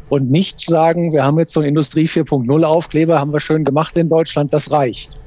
Und 0.07 0.29
nicht 0.29 0.61
sagen, 0.61 1.11
wir 1.11 1.23
haben 1.23 1.39
jetzt 1.39 1.53
so 1.53 1.61
einen 1.61 1.69
Industrie 1.69 2.05
4.0 2.05 2.63
Aufkleber, 2.63 3.19
haben 3.19 3.33
wir 3.33 3.39
schön 3.39 3.63
gemacht 3.63 3.97
in 3.97 4.07
Deutschland, 4.07 4.53
das 4.53 4.71
reicht. 4.71 5.17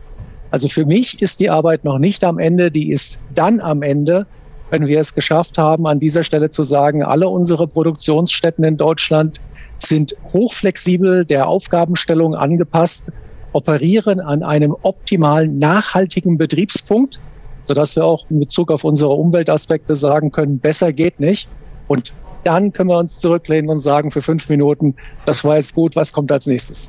Also 0.52 0.68
für 0.68 0.86
mich 0.86 1.20
ist 1.20 1.40
die 1.40 1.50
Arbeit 1.50 1.84
noch 1.84 1.98
nicht 1.98 2.22
am 2.22 2.38
Ende, 2.38 2.70
die 2.70 2.92
ist 2.92 3.18
dann 3.34 3.60
am 3.60 3.82
Ende, 3.82 4.26
wenn 4.70 4.86
wir 4.86 5.00
es 5.00 5.14
geschafft 5.14 5.58
haben, 5.58 5.86
an 5.86 5.98
dieser 5.98 6.22
Stelle 6.22 6.48
zu 6.48 6.62
sagen, 6.62 7.02
alle 7.02 7.28
unsere 7.28 7.66
Produktionsstätten 7.66 8.64
in 8.64 8.76
Deutschland 8.76 9.40
sind 9.78 10.16
hochflexibel 10.32 11.24
der 11.24 11.48
Aufgabenstellung 11.48 12.34
angepasst, 12.34 13.12
operieren 13.52 14.20
an 14.20 14.42
einem 14.42 14.76
optimalen, 14.82 15.58
nachhaltigen 15.58 16.38
Betriebspunkt 16.38 17.20
sodass 17.68 17.96
wir 17.96 18.04
auch 18.06 18.24
in 18.30 18.40
Bezug 18.40 18.72
auf 18.72 18.82
unsere 18.82 19.10
Umweltaspekte 19.10 19.94
sagen 19.94 20.32
können, 20.32 20.58
besser 20.58 20.92
geht 20.94 21.20
nicht. 21.20 21.48
Und 21.86 22.14
dann 22.42 22.72
können 22.72 22.88
wir 22.88 22.98
uns 22.98 23.18
zurücklehnen 23.18 23.70
und 23.70 23.80
sagen 23.80 24.10
für 24.10 24.22
fünf 24.22 24.48
Minuten, 24.48 24.96
das 25.26 25.44
war 25.44 25.56
jetzt 25.56 25.74
gut, 25.74 25.94
was 25.94 26.14
kommt 26.14 26.32
als 26.32 26.46
nächstes? 26.46 26.88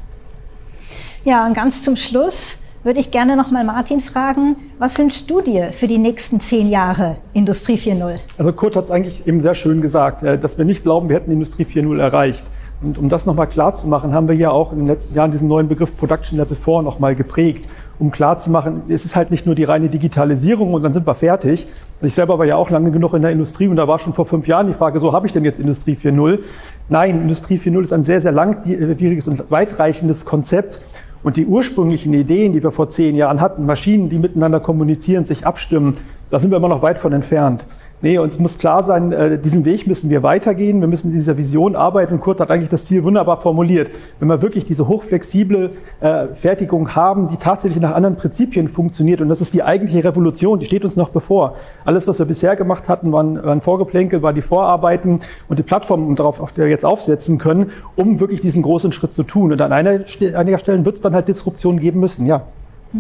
Ja, 1.26 1.46
und 1.46 1.54
ganz 1.54 1.84
zum 1.84 1.98
Schluss 1.98 2.60
würde 2.84 3.02
ich 3.02 3.12
gerne 3.12 3.36
noch 3.36 3.52
mal 3.52 3.66
Martin 3.66 4.00
fragen, 4.00 4.56
was 4.78 4.98
wünschst 4.98 5.30
du 5.30 5.42
dir 5.42 5.74
für 5.74 5.88
die 5.88 5.98
nächsten 5.98 6.40
zehn 6.40 6.70
Jahre 6.70 7.18
Industrie 7.34 7.76
4.0? 7.76 8.20
Also 8.38 8.54
Kurt 8.54 8.78
hat 8.78 8.86
es 8.86 8.92
eigentlich 8.92 9.28
eben 9.28 9.42
sehr 9.42 9.56
schön 9.56 9.82
gesagt, 9.82 10.24
äh, 10.24 10.38
dass 10.38 10.58
wir 10.58 10.64
nicht 10.64 10.84
glauben, 10.84 11.10
wir 11.10 11.18
hätten 11.18 11.32
Industrie 11.32 11.66
4.0 11.66 12.00
erreicht. 12.00 12.44
Und 12.82 12.98
um 12.98 13.10
das 13.10 13.26
nochmal 13.26 13.48
klar 13.48 13.74
zu 13.74 13.88
machen, 13.88 14.14
haben 14.14 14.28
wir 14.28 14.36
ja 14.36 14.52
auch 14.52 14.72
in 14.72 14.80
den 14.80 14.88
letzten 14.88 15.16
Jahren 15.16 15.32
diesen 15.32 15.48
neuen 15.48 15.68
Begriff 15.68 15.98
Production 15.98 16.38
Level 16.38 16.56
4 16.56 16.82
nochmal 16.82 17.16
geprägt 17.16 17.68
um 18.00 18.12
klarzumachen, 18.12 18.84
es 18.88 19.06
ist 19.06 19.16
halt 19.16 19.30
nicht 19.30 19.46
nur 19.46 19.56
die 19.56 19.66
reine 19.66 19.90
Digitalisierung 19.90 20.74
und 20.74 20.84
dann 20.84 20.94
sind 20.94 21.06
wir 21.06 21.16
fertig. 21.16 21.68
Ich 22.02 22.14
selber 22.14 22.40
war 22.40 22.46
ja 22.46 22.56
auch 22.56 22.70
lange 22.70 22.92
genug 22.92 23.14
in 23.14 23.22
der 23.22 23.32
Industrie 23.32 23.68
und 23.68 23.76
da 23.76 23.90
war 23.90 24.00
schon 24.00 24.14
vor 24.14 24.26
fünf 24.26 24.48
Jahren 24.48 24.68
die 24.68 24.74
Frage, 24.74 25.02
so 25.02 25.12
habe 25.12 25.28
ich 25.28 25.34
denn 25.34 25.44
jetzt 25.44 25.60
Industrie 25.60 25.96
4.0? 25.96 26.40
Nein, 26.88 27.22
Industrie 27.22 27.58
4.0 27.58 27.84
ist 27.84 27.94
ein 27.94 28.06
sehr, 28.06 28.22
sehr 28.22 28.32
langwieriges 28.32 29.28
und 29.28 29.52
weitreichendes 29.52 30.26
Konzept. 30.26 30.80
Und 31.22 31.36
die 31.36 31.46
ursprünglichen 31.46 32.14
Ideen, 32.14 32.54
die 32.54 32.64
wir 32.64 32.72
vor 32.72 32.88
zehn 32.88 33.18
Jahren 33.18 33.42
hatten, 33.42 33.66
Maschinen, 33.66 34.08
die 34.08 34.18
miteinander 34.18 34.62
kommunizieren, 34.62 35.26
sich 35.26 35.46
abstimmen, 35.46 35.98
da 36.30 36.40
sind 36.40 36.52
wir 36.52 36.58
immer 36.58 36.70
noch 36.70 36.82
weit 36.82 36.98
von 36.98 37.12
entfernt. 37.12 37.66
Nee, 38.02 38.18
uns 38.18 38.40
muss 38.40 38.58
klar 38.58 38.82
sein, 38.84 39.12
äh, 39.12 39.38
diesen 39.38 39.66
Weg 39.66 39.86
müssen 39.86 40.10
wir 40.10 40.24
weitergehen. 40.24 40.80
Wir 40.80 40.88
müssen 40.88 41.10
in 41.10 41.16
dieser 41.16 41.36
Vision 41.36 41.76
arbeiten. 41.76 42.14
Und 42.14 42.22
Kurt 42.22 42.40
hat 42.40 42.50
eigentlich 42.50 42.70
das 42.70 42.86
Ziel 42.86 43.04
wunderbar 43.04 43.42
formuliert. 43.42 43.92
Wenn 44.20 44.30
wir 44.30 44.42
wirklich 44.42 44.64
diese 44.64 44.88
hochflexible 44.88 45.72
äh, 46.00 46.28
Fertigung 46.28 46.96
haben, 46.96 47.28
die 47.28 47.36
tatsächlich 47.36 47.82
nach 47.82 47.94
anderen 47.94 48.16
Prinzipien 48.16 48.70
funktioniert, 48.70 49.20
und 49.20 49.28
das 49.28 49.42
ist 49.42 49.54
die 49.54 49.64
eigentliche 49.64 50.02
Revolution, 50.02 50.60
die 50.60 50.66
steht 50.66 50.86
uns 50.86 50.96
noch 50.96 51.10
bevor. 51.10 51.56
Alles, 51.84 52.08
was 52.08 52.20
wir 52.20 52.26
bisher 52.26 52.56
gemacht 52.56 52.88
hatten, 52.88 53.12
waren, 53.12 53.44
waren 53.44 53.60
Vorgeplänkel, 53.60 54.22
waren 54.22 54.36
die 54.36 54.42
Vorarbeiten 54.42 55.20
und 55.50 55.60
die 55.60 55.64
Plattformen, 55.64 56.16
darauf, 56.16 56.40
auf 56.40 56.54
der 56.54 56.66
wir 56.66 56.72
jetzt 56.72 56.86
aufsetzen 56.86 57.38
können, 57.38 57.72
um 57.98 58.22
wirklich 58.22 58.40
diesen 58.40 58.62
großen 58.62 58.94
Schritt 58.94 59.12
zu 59.12 59.24
tun. 59.24 59.52
Und 59.52 59.62
an 59.62 59.74
einer, 59.74 60.00
einiger 60.36 60.60
Stellen 60.60 60.86
wird 60.86 60.96
es 60.96 61.02
dann 61.02 61.14
halt 61.14 61.28
Disruption 61.28 61.82
geben 61.82 62.00
müssen. 62.00 62.26
Ja, 62.26 62.44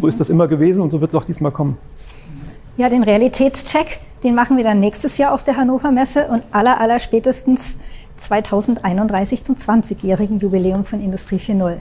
so 0.01 0.07
ist 0.07 0.19
das 0.19 0.29
immer 0.29 0.49
gewesen 0.49 0.81
und 0.81 0.91
so 0.91 0.99
wird 0.99 1.11
es 1.11 1.15
auch 1.15 1.23
diesmal 1.23 1.53
kommen. 1.53 1.77
Ja, 2.79 2.87
den 2.87 3.03
Realitätscheck 3.03 3.99
den 4.23 4.35
machen 4.35 4.55
wir 4.57 4.63
dann 4.63 4.79
nächstes 4.79 5.17
Jahr 5.17 5.33
auf 5.33 5.43
der 5.43 5.57
Hannover 5.57 5.91
Messe 5.91 6.27
und 6.27 6.43
aller, 6.51 6.79
aller 6.79 6.99
spätestens 6.99 7.77
2031 8.17 9.43
zum 9.43 9.55
20-jährigen 9.55 10.39
Jubiläum 10.39 10.85
von 10.85 11.01
Industrie 11.01 11.37
4.0. 11.37 11.77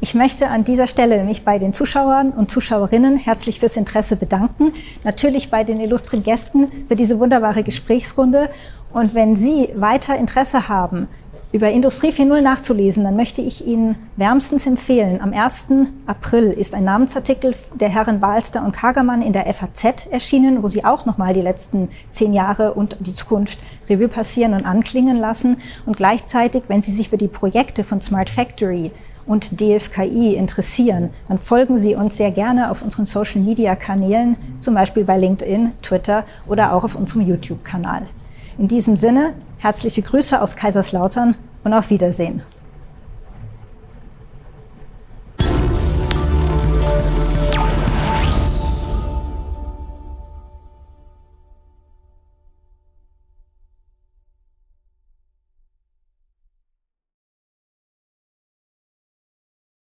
Ich 0.00 0.14
möchte 0.14 0.48
an 0.48 0.62
dieser 0.62 0.86
Stelle 0.86 1.24
mich 1.24 1.44
bei 1.44 1.58
den 1.58 1.72
Zuschauern 1.72 2.30
und 2.30 2.52
Zuschauerinnen 2.52 3.16
herzlich 3.16 3.58
fürs 3.58 3.76
Interesse 3.76 4.14
bedanken. 4.14 4.72
Natürlich 5.02 5.50
bei 5.50 5.64
den 5.64 5.80
illustren 5.80 6.22
Gästen 6.22 6.70
für 6.86 6.94
diese 6.94 7.18
wunderbare 7.18 7.64
Gesprächsrunde. 7.64 8.48
Und 8.92 9.14
wenn 9.14 9.34
Sie 9.34 9.70
weiter 9.74 10.16
Interesse 10.16 10.68
haben, 10.68 11.08
über 11.50 11.70
Industrie 11.70 12.10
4.0 12.10 12.42
nachzulesen, 12.42 13.04
dann 13.04 13.16
möchte 13.16 13.40
ich 13.40 13.66
Ihnen 13.66 13.96
wärmstens 14.16 14.66
empfehlen. 14.66 15.20
Am 15.22 15.32
1. 15.32 15.66
April 16.06 16.50
ist 16.50 16.74
ein 16.74 16.84
Namensartikel 16.84 17.54
der 17.74 17.88
Herren 17.88 18.20
Balster 18.20 18.62
und 18.64 18.72
Kagermann 18.72 19.22
in 19.22 19.32
der 19.32 19.46
FAZ 19.54 20.08
erschienen, 20.10 20.62
wo 20.62 20.68
Sie 20.68 20.84
auch 20.84 21.06
nochmal 21.06 21.32
die 21.32 21.40
letzten 21.40 21.88
zehn 22.10 22.34
Jahre 22.34 22.74
und 22.74 22.98
die 23.00 23.14
Zukunft 23.14 23.58
Revue 23.88 24.08
passieren 24.08 24.52
und 24.52 24.66
anklingen 24.66 25.16
lassen. 25.16 25.56
Und 25.86 25.96
gleichzeitig, 25.96 26.64
wenn 26.68 26.82
Sie 26.82 26.92
sich 26.92 27.08
für 27.08 27.16
die 27.16 27.28
Projekte 27.28 27.82
von 27.82 28.02
Smart 28.02 28.28
Factory 28.28 28.90
und 29.24 29.58
DFKI 29.58 30.34
interessieren, 30.34 31.10
dann 31.28 31.38
folgen 31.38 31.78
Sie 31.78 31.94
uns 31.94 32.18
sehr 32.18 32.30
gerne 32.30 32.70
auf 32.70 32.82
unseren 32.82 33.06
Social-Media-Kanälen, 33.06 34.36
zum 34.60 34.74
Beispiel 34.74 35.04
bei 35.04 35.16
LinkedIn, 35.16 35.72
Twitter 35.80 36.24
oder 36.46 36.74
auch 36.74 36.84
auf 36.84 36.94
unserem 36.94 37.22
YouTube-Kanal. 37.22 38.02
In 38.58 38.68
diesem 38.68 38.96
Sinne, 38.96 39.32
herzliche 39.58 40.02
Grüße 40.02 40.40
aus 40.40 40.56
Kaiserslautern 40.56 41.36
und 41.64 41.74
auf 41.74 41.90
Wiedersehen. 41.90 42.42